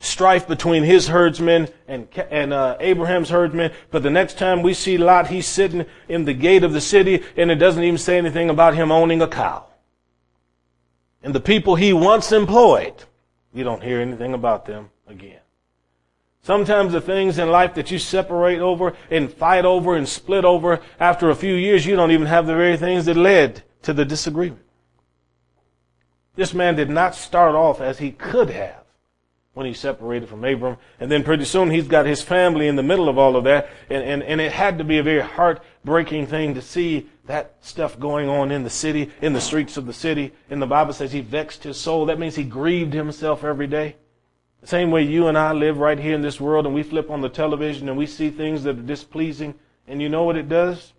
strife 0.00 0.48
between 0.48 0.84
his 0.84 1.08
herdsmen 1.08 1.68
and, 1.86 2.08
and 2.30 2.52
uh, 2.52 2.76
Abraham's 2.80 3.28
herdsmen. 3.28 3.72
But 3.90 4.02
the 4.02 4.10
next 4.10 4.38
time 4.38 4.62
we 4.62 4.72
see 4.72 4.96
Lot, 4.96 5.26
he's 5.26 5.46
sitting 5.46 5.84
in 6.08 6.24
the 6.24 6.34
gate 6.34 6.64
of 6.64 6.72
the 6.72 6.80
city, 6.80 7.22
and 7.36 7.50
it 7.50 7.56
doesn't 7.56 7.82
even 7.82 7.98
say 7.98 8.16
anything 8.16 8.48
about 8.48 8.74
him 8.74 8.90
owning 8.90 9.20
a 9.20 9.28
cow. 9.28 9.66
And 11.22 11.34
the 11.34 11.40
people 11.40 11.74
he 11.74 11.92
once 11.92 12.32
employed, 12.32 12.94
you 13.52 13.64
don't 13.64 13.82
hear 13.82 14.00
anything 14.00 14.34
about 14.34 14.66
them 14.66 14.90
again. 15.06 15.37
Sometimes 16.48 16.94
the 16.94 17.02
things 17.02 17.38
in 17.38 17.50
life 17.50 17.74
that 17.74 17.90
you 17.90 17.98
separate 17.98 18.60
over 18.60 18.96
and 19.10 19.30
fight 19.30 19.66
over 19.66 19.96
and 19.96 20.08
split 20.08 20.46
over, 20.46 20.80
after 20.98 21.28
a 21.28 21.34
few 21.34 21.52
years, 21.52 21.84
you 21.84 21.94
don't 21.94 22.10
even 22.10 22.26
have 22.26 22.46
the 22.46 22.54
very 22.54 22.78
things 22.78 23.04
that 23.04 23.18
led 23.18 23.64
to 23.82 23.92
the 23.92 24.06
disagreement. 24.06 24.62
This 26.36 26.54
man 26.54 26.74
did 26.74 26.88
not 26.88 27.14
start 27.14 27.54
off 27.54 27.82
as 27.82 27.98
he 27.98 28.12
could 28.12 28.48
have 28.48 28.82
when 29.52 29.66
he 29.66 29.74
separated 29.74 30.30
from 30.30 30.42
Abram. 30.42 30.78
And 30.98 31.12
then 31.12 31.22
pretty 31.22 31.44
soon 31.44 31.70
he's 31.70 31.86
got 31.86 32.06
his 32.06 32.22
family 32.22 32.66
in 32.66 32.76
the 32.76 32.82
middle 32.82 33.10
of 33.10 33.18
all 33.18 33.36
of 33.36 33.44
that. 33.44 33.68
And, 33.90 34.02
and, 34.02 34.22
and 34.22 34.40
it 34.40 34.52
had 34.52 34.78
to 34.78 34.84
be 34.84 34.96
a 34.96 35.02
very 35.02 35.20
heartbreaking 35.20 36.28
thing 36.28 36.54
to 36.54 36.62
see 36.62 37.10
that 37.26 37.56
stuff 37.60 38.00
going 38.00 38.30
on 38.30 38.50
in 38.50 38.64
the 38.64 38.70
city, 38.70 39.10
in 39.20 39.34
the 39.34 39.40
streets 39.42 39.76
of 39.76 39.84
the 39.84 39.92
city. 39.92 40.32
And 40.48 40.62
the 40.62 40.66
Bible 40.66 40.94
says 40.94 41.12
he 41.12 41.20
vexed 41.20 41.64
his 41.64 41.78
soul. 41.78 42.06
That 42.06 42.18
means 42.18 42.36
he 42.36 42.44
grieved 42.44 42.94
himself 42.94 43.44
every 43.44 43.66
day. 43.66 43.96
The 44.60 44.66
same 44.66 44.90
way 44.90 45.02
you 45.02 45.28
and 45.28 45.38
I 45.38 45.52
live 45.52 45.78
right 45.78 45.98
here 45.98 46.14
in 46.14 46.22
this 46.22 46.40
world 46.40 46.66
and 46.66 46.74
we 46.74 46.82
flip 46.82 47.10
on 47.10 47.20
the 47.20 47.28
television 47.28 47.88
and 47.88 47.96
we 47.96 48.06
see 48.06 48.30
things 48.30 48.64
that 48.64 48.78
are 48.78 48.82
displeasing. 48.82 49.54
And 49.86 50.02
you 50.02 50.08
know 50.08 50.24
what 50.24 50.36
it 50.36 50.48
does? 50.48 50.92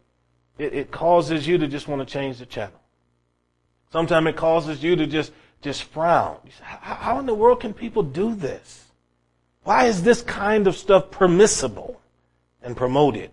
It, 0.58 0.74
it 0.74 0.92
causes 0.92 1.48
you 1.48 1.58
to 1.58 1.68
just 1.68 1.88
want 1.88 2.06
to 2.06 2.12
change 2.12 2.40
the 2.40 2.46
channel. 2.46 2.80
Sometimes 3.92 4.28
it 4.28 4.36
causes 4.36 4.84
you 4.84 4.96
to 4.96 5.08
just, 5.08 5.32
just 5.62 5.84
frown. 5.84 6.38
Say, 6.46 6.64
how 6.64 7.20
in 7.20 7.26
the 7.26 7.34
world 7.34 7.60
can 7.60 7.74
people 7.74 8.04
do 8.04 8.36
this? 8.36 8.86
Why 9.64 9.86
is 9.86 10.04
this 10.04 10.22
kind 10.22 10.68
of 10.68 10.76
stuff 10.76 11.12
permissible 11.12 12.00
and 12.62 12.78
promoted 12.78 13.32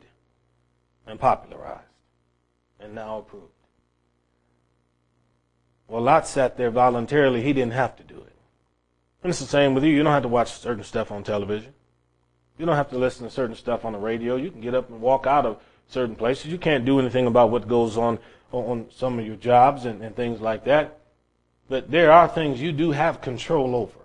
and 1.06 1.20
popularized 1.20 1.82
and 2.80 2.94
now 2.94 3.18
approved? 3.18 3.52
Well, 5.88 6.02
Lot 6.02 6.26
sat 6.26 6.56
there 6.56 6.70
voluntarily. 6.70 7.42
He 7.42 7.52
didn't 7.52 7.74
have 7.74 7.96
to 7.96 8.02
do 8.02 8.16
it. 8.16 8.25
And 9.26 9.32
it's 9.32 9.40
the 9.40 9.46
same 9.46 9.74
with 9.74 9.82
you. 9.82 9.90
You 9.90 10.04
don't 10.04 10.12
have 10.12 10.22
to 10.22 10.28
watch 10.28 10.52
certain 10.52 10.84
stuff 10.84 11.10
on 11.10 11.24
television. 11.24 11.74
You 12.58 12.64
don't 12.64 12.76
have 12.76 12.90
to 12.90 12.96
listen 12.96 13.26
to 13.26 13.30
certain 13.32 13.56
stuff 13.56 13.84
on 13.84 13.92
the 13.92 13.98
radio. 13.98 14.36
You 14.36 14.52
can 14.52 14.60
get 14.60 14.72
up 14.72 14.88
and 14.88 15.00
walk 15.00 15.26
out 15.26 15.44
of 15.44 15.60
certain 15.88 16.14
places. 16.14 16.46
You 16.46 16.58
can't 16.58 16.84
do 16.84 17.00
anything 17.00 17.26
about 17.26 17.50
what 17.50 17.66
goes 17.66 17.98
on 17.98 18.20
on 18.52 18.86
some 18.94 19.18
of 19.18 19.26
your 19.26 19.34
jobs 19.34 19.84
and, 19.84 20.00
and 20.00 20.14
things 20.14 20.40
like 20.40 20.64
that. 20.66 21.00
But 21.68 21.90
there 21.90 22.12
are 22.12 22.28
things 22.28 22.62
you 22.62 22.70
do 22.70 22.92
have 22.92 23.20
control 23.20 23.74
over. 23.74 23.98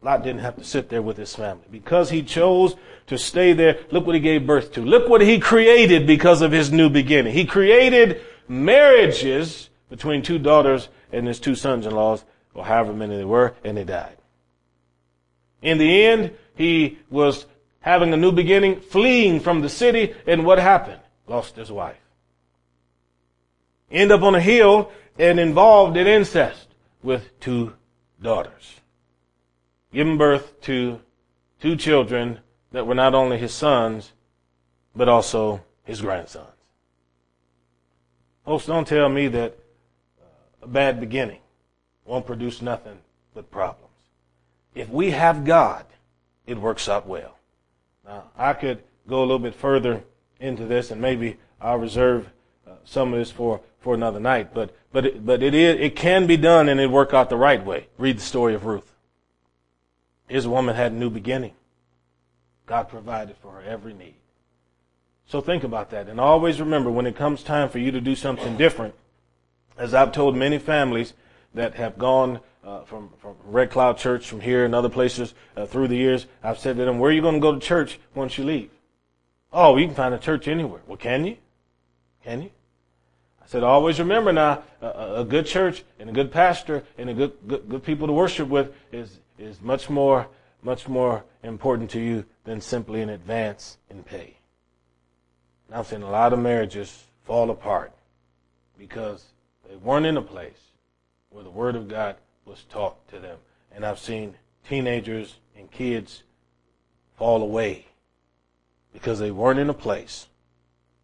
Lot 0.00 0.22
didn't 0.24 0.40
have 0.40 0.56
to 0.56 0.64
sit 0.64 0.88
there 0.88 1.02
with 1.02 1.18
his 1.18 1.36
family. 1.36 1.66
Because 1.70 2.08
he 2.08 2.22
chose 2.22 2.74
to 3.08 3.18
stay 3.18 3.52
there, 3.52 3.80
look 3.90 4.06
what 4.06 4.14
he 4.14 4.20
gave 4.22 4.46
birth 4.46 4.72
to. 4.72 4.80
Look 4.80 5.10
what 5.10 5.20
he 5.20 5.40
created 5.40 6.06
because 6.06 6.40
of 6.40 6.52
his 6.52 6.72
new 6.72 6.88
beginning. 6.88 7.34
He 7.34 7.44
created 7.44 8.22
marriages 8.48 9.68
between 9.90 10.22
two 10.22 10.38
daughters 10.38 10.88
and 11.12 11.26
his 11.26 11.38
two 11.38 11.54
sons-in-laws, 11.54 12.24
or 12.54 12.64
however 12.64 12.94
many 12.94 13.18
they 13.18 13.26
were, 13.26 13.52
and 13.62 13.76
they 13.76 13.84
died. 13.84 14.16
In 15.62 15.78
the 15.78 16.04
end, 16.04 16.32
he 16.56 16.98
was 17.08 17.46
having 17.80 18.12
a 18.12 18.16
new 18.16 18.32
beginning, 18.32 18.80
fleeing 18.80 19.40
from 19.40 19.60
the 19.60 19.68
city, 19.68 20.14
and 20.26 20.44
what 20.44 20.58
happened? 20.58 21.00
Lost 21.26 21.56
his 21.56 21.70
wife. 21.70 21.96
End 23.90 24.10
up 24.10 24.22
on 24.22 24.34
a 24.34 24.40
hill 24.40 24.90
and 25.18 25.38
involved 25.38 25.96
in 25.96 26.06
incest 26.06 26.68
with 27.02 27.38
two 27.40 27.74
daughters. 28.20 28.80
Giving 29.92 30.18
birth 30.18 30.60
to 30.62 31.00
two 31.60 31.76
children 31.76 32.40
that 32.72 32.86
were 32.86 32.94
not 32.94 33.14
only 33.14 33.38
his 33.38 33.52
sons, 33.52 34.12
but 34.96 35.08
also 35.08 35.62
his 35.84 36.00
grandsons. 36.00 36.48
Folks, 38.44 38.66
don't 38.66 38.88
tell 38.88 39.08
me 39.08 39.28
that 39.28 39.58
a 40.62 40.66
bad 40.66 40.98
beginning 40.98 41.38
won't 42.04 42.26
produce 42.26 42.62
nothing 42.62 42.98
but 43.34 43.50
problems 43.50 43.81
if 44.74 44.88
we 44.88 45.10
have 45.10 45.44
God, 45.44 45.84
it 46.46 46.58
works 46.58 46.88
out 46.88 47.06
well. 47.06 47.38
Now, 48.04 48.24
I 48.36 48.52
could 48.52 48.82
go 49.08 49.20
a 49.20 49.20
little 49.20 49.38
bit 49.38 49.54
further 49.54 50.02
into 50.40 50.66
this, 50.66 50.90
and 50.90 51.00
maybe 51.00 51.38
I'll 51.60 51.78
reserve 51.78 52.28
uh, 52.66 52.72
some 52.84 53.12
of 53.12 53.18
this 53.18 53.30
for, 53.30 53.60
for 53.80 53.94
another 53.94 54.20
night. 54.20 54.52
But 54.54 54.74
but 54.92 55.06
it, 55.06 55.24
but 55.24 55.42
it 55.42 55.54
is 55.54 55.80
it 55.80 55.96
can 55.96 56.26
be 56.26 56.36
done, 56.36 56.68
and 56.68 56.80
it 56.80 56.90
work 56.90 57.14
out 57.14 57.30
the 57.30 57.36
right 57.36 57.64
way. 57.64 57.88
Read 57.96 58.18
the 58.18 58.22
story 58.22 58.54
of 58.54 58.64
Ruth. 58.64 58.92
His 60.28 60.46
woman 60.46 60.74
had 60.74 60.92
a 60.92 60.96
new 60.96 61.10
beginning. 61.10 61.52
God 62.66 62.88
provided 62.88 63.36
for 63.36 63.52
her 63.52 63.62
every 63.62 63.94
need. 63.94 64.14
So 65.26 65.40
think 65.40 65.64
about 65.64 65.90
that, 65.90 66.08
and 66.08 66.20
always 66.20 66.60
remember 66.60 66.90
when 66.90 67.06
it 67.06 67.16
comes 67.16 67.42
time 67.42 67.68
for 67.68 67.78
you 67.78 67.90
to 67.90 68.00
do 68.00 68.14
something 68.14 68.56
different. 68.56 68.94
As 69.78 69.94
I've 69.94 70.12
told 70.12 70.36
many 70.36 70.58
families 70.58 71.14
that 71.54 71.74
have 71.76 71.98
gone 71.98 72.40
uh, 72.64 72.82
from, 72.84 73.10
from 73.18 73.34
Red 73.44 73.70
Cloud 73.70 73.98
Church, 73.98 74.26
from 74.26 74.40
here 74.40 74.64
and 74.64 74.74
other 74.74 74.88
places 74.88 75.34
uh, 75.56 75.66
through 75.66 75.88
the 75.88 75.96
years, 75.96 76.26
I've 76.42 76.58
said 76.58 76.76
to 76.76 76.84
them, 76.84 76.98
where 76.98 77.10
are 77.10 77.14
you 77.14 77.22
going 77.22 77.34
to 77.34 77.40
go 77.40 77.52
to 77.52 77.60
church 77.60 77.98
once 78.14 78.38
you 78.38 78.44
leave? 78.44 78.70
Oh, 79.52 79.76
you 79.76 79.86
can 79.86 79.94
find 79.94 80.14
a 80.14 80.18
church 80.18 80.48
anywhere. 80.48 80.80
Well, 80.86 80.96
can 80.96 81.24
you? 81.24 81.36
Can 82.24 82.42
you? 82.42 82.50
I 83.42 83.46
said, 83.46 83.62
always 83.62 83.98
remember 83.98 84.32
now, 84.32 84.62
a, 84.80 85.20
a 85.20 85.24
good 85.24 85.46
church 85.46 85.84
and 85.98 86.08
a 86.08 86.12
good 86.12 86.30
pastor 86.30 86.84
and 86.96 87.10
a 87.10 87.14
good, 87.14 87.32
good, 87.46 87.68
good 87.68 87.82
people 87.82 88.06
to 88.06 88.12
worship 88.12 88.48
with 88.48 88.72
is, 88.92 89.18
is 89.38 89.60
much 89.60 89.90
more, 89.90 90.28
much 90.62 90.88
more 90.88 91.24
important 91.42 91.90
to 91.90 92.00
you 92.00 92.24
than 92.44 92.60
simply 92.60 93.02
an 93.02 93.10
advance 93.10 93.76
in 93.90 94.02
pay. 94.04 94.36
And 95.66 95.76
I've 95.76 95.86
seen 95.86 96.02
a 96.02 96.10
lot 96.10 96.32
of 96.32 96.38
marriages 96.38 97.04
fall 97.24 97.50
apart 97.50 97.92
because 98.78 99.24
they 99.68 99.76
weren't 99.76 100.06
in 100.06 100.16
a 100.16 100.22
place 100.22 100.60
where 101.30 101.44
the 101.44 101.50
Word 101.50 101.76
of 101.76 101.88
God 101.88 102.16
was 102.44 102.64
taught 102.68 103.08
to 103.08 103.18
them. 103.18 103.38
And 103.74 103.84
I've 103.84 103.98
seen 103.98 104.34
teenagers 104.68 105.36
and 105.56 105.70
kids 105.70 106.22
fall 107.16 107.42
away 107.42 107.86
because 108.92 109.18
they 109.18 109.30
weren't 109.30 109.58
in 109.58 109.70
a 109.70 109.74
place 109.74 110.26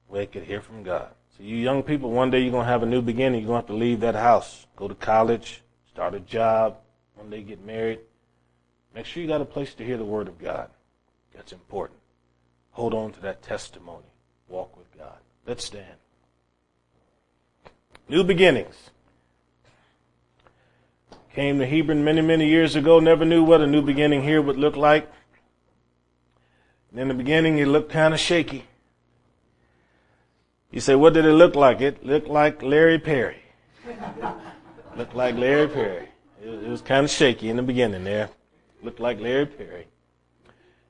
where 0.09 0.22
they 0.22 0.27
could 0.27 0.44
hear 0.44 0.61
from 0.61 0.83
God. 0.83 1.09
So 1.37 1.44
you 1.44 1.57
young 1.57 1.83
people, 1.83 2.11
one 2.11 2.31
day 2.31 2.40
you're 2.40 2.51
going 2.51 2.66
to 2.66 2.70
have 2.70 2.83
a 2.83 2.87
new 2.87 3.03
beginning. 3.03 3.40
You're 3.40 3.48
going 3.48 3.62
to 3.62 3.68
have 3.68 3.77
to 3.79 3.85
leave 3.85 4.01
that 4.01 4.14
house, 4.14 4.66
go 4.77 4.88
to 4.88 4.94
college, 4.94 5.62
start 5.88 6.14
a 6.14 6.20
job, 6.20 6.79
one 7.14 7.31
day 7.31 7.42
get 7.42 7.64
married. 7.64 8.01
Make 8.94 9.07
sure 9.07 9.22
you 9.22 9.29
got 9.29 9.40
a 9.40 9.46
place 9.46 9.74
to 9.74 9.85
hear 9.85 9.96
the 9.96 10.05
Word 10.05 10.29
of 10.29 10.38
God. 10.38 10.70
That's 11.35 11.53
important. 11.53 12.01
Hold 12.72 12.94
on 12.94 13.12
to 13.12 13.20
that 13.20 13.42
testimony. 13.42 14.07
Walk 14.48 14.77
with 14.77 14.87
God. 14.98 15.18
Let's 15.46 15.64
stand. 15.64 15.94
New 18.09 18.24
beginnings. 18.24 18.90
Came 21.39 21.61
to 21.61 21.67
Hebron 21.67 22.03
many, 22.03 22.21
many 22.21 22.49
years 22.49 22.75
ago, 22.75 22.99
never 22.99 23.25
knew 23.25 23.45
what 23.45 23.61
a 23.61 23.67
new 23.69 23.81
beginning 23.81 24.25
here 24.25 24.43
would 24.43 24.57
look 24.57 24.75
like. 24.75 25.09
And 26.91 26.99
in 26.99 27.07
the 27.07 27.15
beginning, 27.15 27.59
it 27.59 27.69
looked 27.69 27.93
kind 27.93 28.13
of 28.13 28.19
shaky. 28.19 28.65
You 30.73 30.81
say, 30.81 30.97
what 30.97 31.13
did 31.15 31.25
it 31.25 31.35
look 31.35 31.55
like? 31.55 31.81
It 31.81 32.05
looked 32.05 32.27
like 32.27 32.61
Larry 32.61 32.99
Perry. 32.99 33.41
looked 34.97 35.15
like 35.15 35.37
Larry 35.37 35.69
Perry. 35.69 36.09
It, 36.43 36.69
was 36.69 36.81
kind 36.81 37.05
of 37.05 37.11
shaky 37.11 37.51
in 37.51 37.57
the 37.57 37.63
beginning 37.63 38.03
there. 38.03 38.31
Looked 38.83 38.99
like 38.99 39.21
Larry 39.21 39.47
Perry. 39.47 39.87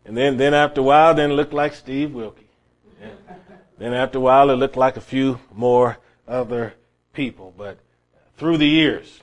And 0.07 0.17
then, 0.17 0.39
then 0.39 0.55
after 0.55 0.81
a 0.81 0.85
while, 0.85 1.15
then 1.15 1.33
it 1.33 1.35
looked 1.35 1.53
like 1.53 1.75
Steve 1.75 2.15
Wilkie. 2.15 2.49
Yeah. 2.99 3.11
Then 3.77 3.93
after 3.93 4.17
a 4.17 4.23
while, 4.23 4.49
it 4.49 4.55
looked 4.55 4.79
like 4.79 4.97
a 4.97 5.03
few 5.03 5.41
more 5.53 5.99
other 6.27 6.73
people. 7.13 7.53
But 7.55 7.81
through 8.39 8.57
the 8.57 8.67
years, 8.67 9.21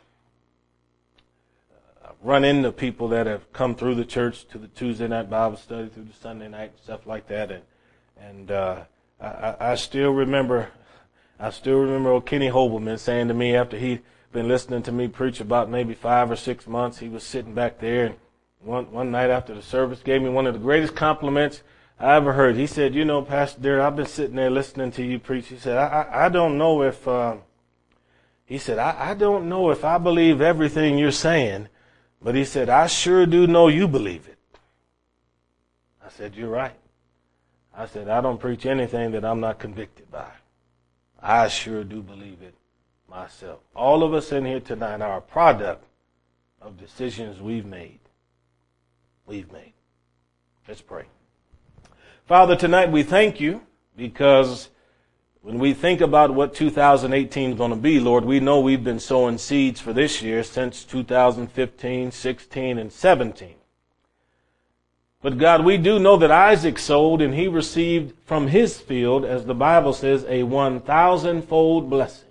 run 2.25 2.43
into 2.43 2.71
people 2.71 3.07
that 3.09 3.27
have 3.27 3.53
come 3.53 3.75
through 3.75 3.93
the 3.93 4.03
church 4.03 4.47
to 4.47 4.57
the 4.57 4.67
Tuesday 4.69 5.07
night 5.07 5.29
Bible 5.29 5.57
study, 5.57 5.87
through 5.89 6.05
the 6.05 6.13
Sunday 6.13 6.47
night 6.47 6.73
stuff 6.83 7.05
like 7.05 7.27
that, 7.27 7.51
and 7.51 7.63
and 8.19 8.51
uh, 8.51 8.81
I, 9.21 9.55
I 9.59 9.75
still 9.75 10.09
remember, 10.09 10.69
I 11.39 11.51
still 11.51 11.77
remember 11.77 12.09
old 12.09 12.25
Kenny 12.25 12.49
Hobelman 12.49 12.97
saying 12.97 13.27
to 13.27 13.35
me 13.35 13.55
after 13.55 13.77
he'd 13.77 14.01
been 14.33 14.47
listening 14.47 14.81
to 14.83 14.91
me 14.91 15.07
preach 15.07 15.39
about 15.39 15.69
maybe 15.69 15.93
five 15.93 16.31
or 16.31 16.35
six 16.35 16.65
months, 16.65 16.97
he 16.97 17.09
was 17.09 17.23
sitting 17.23 17.53
back 17.53 17.79
there, 17.79 18.07
and 18.07 18.15
one 18.59 18.91
one 18.91 19.11
night 19.11 19.29
after 19.29 19.53
the 19.53 19.61
service, 19.61 20.01
gave 20.01 20.23
me 20.23 20.29
one 20.29 20.47
of 20.47 20.55
the 20.55 20.59
greatest 20.59 20.95
compliments 20.95 21.61
I 21.99 22.15
ever 22.15 22.33
heard. 22.33 22.55
He 22.55 22.65
said, 22.65 22.95
"You 22.95 23.05
know, 23.05 23.21
Pastor 23.21 23.61
Derek, 23.61 23.83
I've 23.83 23.95
been 23.95 24.07
sitting 24.07 24.35
there 24.35 24.49
listening 24.49 24.91
to 24.93 25.03
you 25.03 25.19
preach." 25.19 25.47
He 25.49 25.57
said, 25.57 25.77
"I 25.77 26.01
I, 26.01 26.25
I 26.25 26.29
don't 26.29 26.57
know 26.57 26.81
if." 26.81 27.07
Uh, 27.07 27.35
he 28.47 28.59
said, 28.59 28.77
I, 28.77 29.09
I 29.09 29.13
don't 29.15 29.49
know 29.49 29.71
if 29.71 29.83
I 29.83 29.97
believe 29.97 30.39
everything 30.39 30.99
you're 30.99 31.11
saying, 31.11 31.67
but 32.21 32.35
he 32.35 32.45
said, 32.45 32.69
I 32.69 32.87
sure 32.87 33.25
do 33.25 33.47
know 33.47 33.67
you 33.67 33.87
believe 33.87 34.27
it. 34.27 34.37
I 36.03 36.09
said, 36.09 36.35
You're 36.35 36.49
right. 36.49 36.77
I 37.77 37.85
said, 37.87 38.07
I 38.07 38.21
don't 38.21 38.39
preach 38.39 38.65
anything 38.65 39.11
that 39.11 39.25
I'm 39.25 39.39
not 39.39 39.59
convicted 39.59 40.09
by. 40.09 40.31
I 41.21 41.47
sure 41.49 41.83
do 41.83 42.01
believe 42.01 42.41
it 42.41 42.53
myself. 43.09 43.59
All 43.75 44.03
of 44.03 44.13
us 44.13 44.31
in 44.31 44.45
here 44.45 44.59
tonight 44.59 45.01
are 45.01 45.17
a 45.17 45.21
product 45.21 45.83
of 46.61 46.77
decisions 46.77 47.41
we've 47.41 47.65
made. 47.65 47.99
We've 49.25 49.51
made. 49.51 49.73
Let's 50.67 50.81
pray. 50.81 51.05
Father, 52.25 52.55
tonight 52.55 52.91
we 52.91 53.03
thank 53.03 53.39
you 53.39 53.61
because 53.95 54.69
when 55.45 55.59
we 55.59 55.75
think 55.75 56.01
about 56.01 56.33
what 56.33 56.55
2018 56.55 57.51
is 57.51 57.55
going 57.55 57.69
to 57.69 57.75
be, 57.75 57.99
Lord, 57.99 58.25
we 58.25 58.39
know 58.39 58.59
we've 58.59 58.83
been 58.83 58.99
sowing 58.99 59.37
seeds 59.37 59.79
for 59.79 59.93
this 59.93 60.23
year 60.23 60.41
since 60.41 60.83
2015, 60.83 62.11
16, 62.11 62.77
and 62.79 62.91
17. 62.91 63.53
But 65.21 65.37
God, 65.37 65.63
we 65.63 65.77
do 65.77 65.99
know 65.99 66.17
that 66.17 66.31
Isaac 66.31 66.79
sowed 66.79 67.21
and 67.21 67.35
he 67.35 67.47
received 67.47 68.15
from 68.25 68.47
his 68.47 68.79
field, 68.79 69.23
as 69.23 69.45
the 69.45 69.53
Bible 69.53 69.93
says, 69.93 70.25
a 70.27 70.41
1,000 70.41 71.43
fold 71.43 71.91
blessing. 71.91 72.29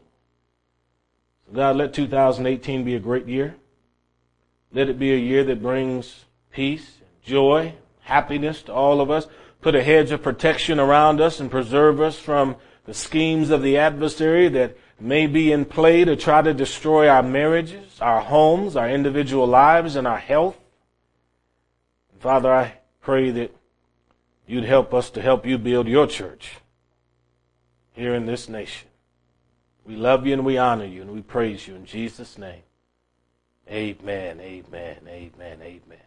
So 1.47 1.55
God, 1.55 1.77
let 1.77 1.95
2018 1.95 2.83
be 2.83 2.97
a 2.97 3.01
great 3.01 3.29
year. 3.29 3.55
Let 4.73 4.89
it 4.89 4.99
be 4.99 5.13
a 5.13 5.19
year 5.19 5.45
that 5.45 5.63
brings 5.63 6.25
peace, 6.51 6.99
joy, 7.23 7.75
happiness 8.01 8.63
to 8.63 8.73
all 8.73 9.01
of 9.01 9.09
us. 9.09 9.29
Put 9.61 9.77
a 9.77 9.85
hedge 9.85 10.11
of 10.11 10.21
protection 10.21 10.81
around 10.81 11.21
us 11.21 11.39
and 11.39 11.49
preserve 11.49 12.01
us 12.01 12.19
from 12.19 12.57
the 12.85 12.95
schemes 12.95 13.51
of 13.51 13.63
the 13.63 13.79
adversary 13.79 14.49
that 14.49 14.77
may 15.01 15.27
be 15.27 15.53
in 15.53 15.65
play 15.65 16.05
to 16.05 16.17
try 16.17 16.43
to 16.43 16.55
destroy 16.55 17.09
our 17.09 17.23
marriages, 17.23 17.99
our 18.01 18.21
homes, 18.21 18.77
our 18.77 18.89
individual 18.89 19.47
lives, 19.47 19.97
and 19.97 20.07
our 20.07 20.19
health. 20.19 20.57
Father, 22.21 22.53
I 22.53 22.79
pray 23.01 23.31
that 23.31 23.55
you'd 24.47 24.65
help 24.65 24.95
us 24.95 25.11
to 25.11 25.23
help 25.23 25.47
you 25.47 25.59
build 25.59 25.89
your 25.89 26.07
church 26.07 26.57
here 27.93 28.15
in 28.15 28.27
this 28.27 28.49
nation. 28.49 28.89
We 29.85 29.97
love 29.97 30.27
you 30.27 30.33
and 30.33 30.45
we 30.45 30.57
honor 30.57 30.87
you 30.87 31.03
and 31.03 31.11
we 31.11 31.23
praise 31.23 31.67
you 31.69 31.75
in 31.75 31.85
Jesus' 31.85 32.39
name. 32.39 32.63
Amen, 33.69 34.41
amen, 34.41 34.99
amen, 35.07 35.59
amen. 35.63 36.04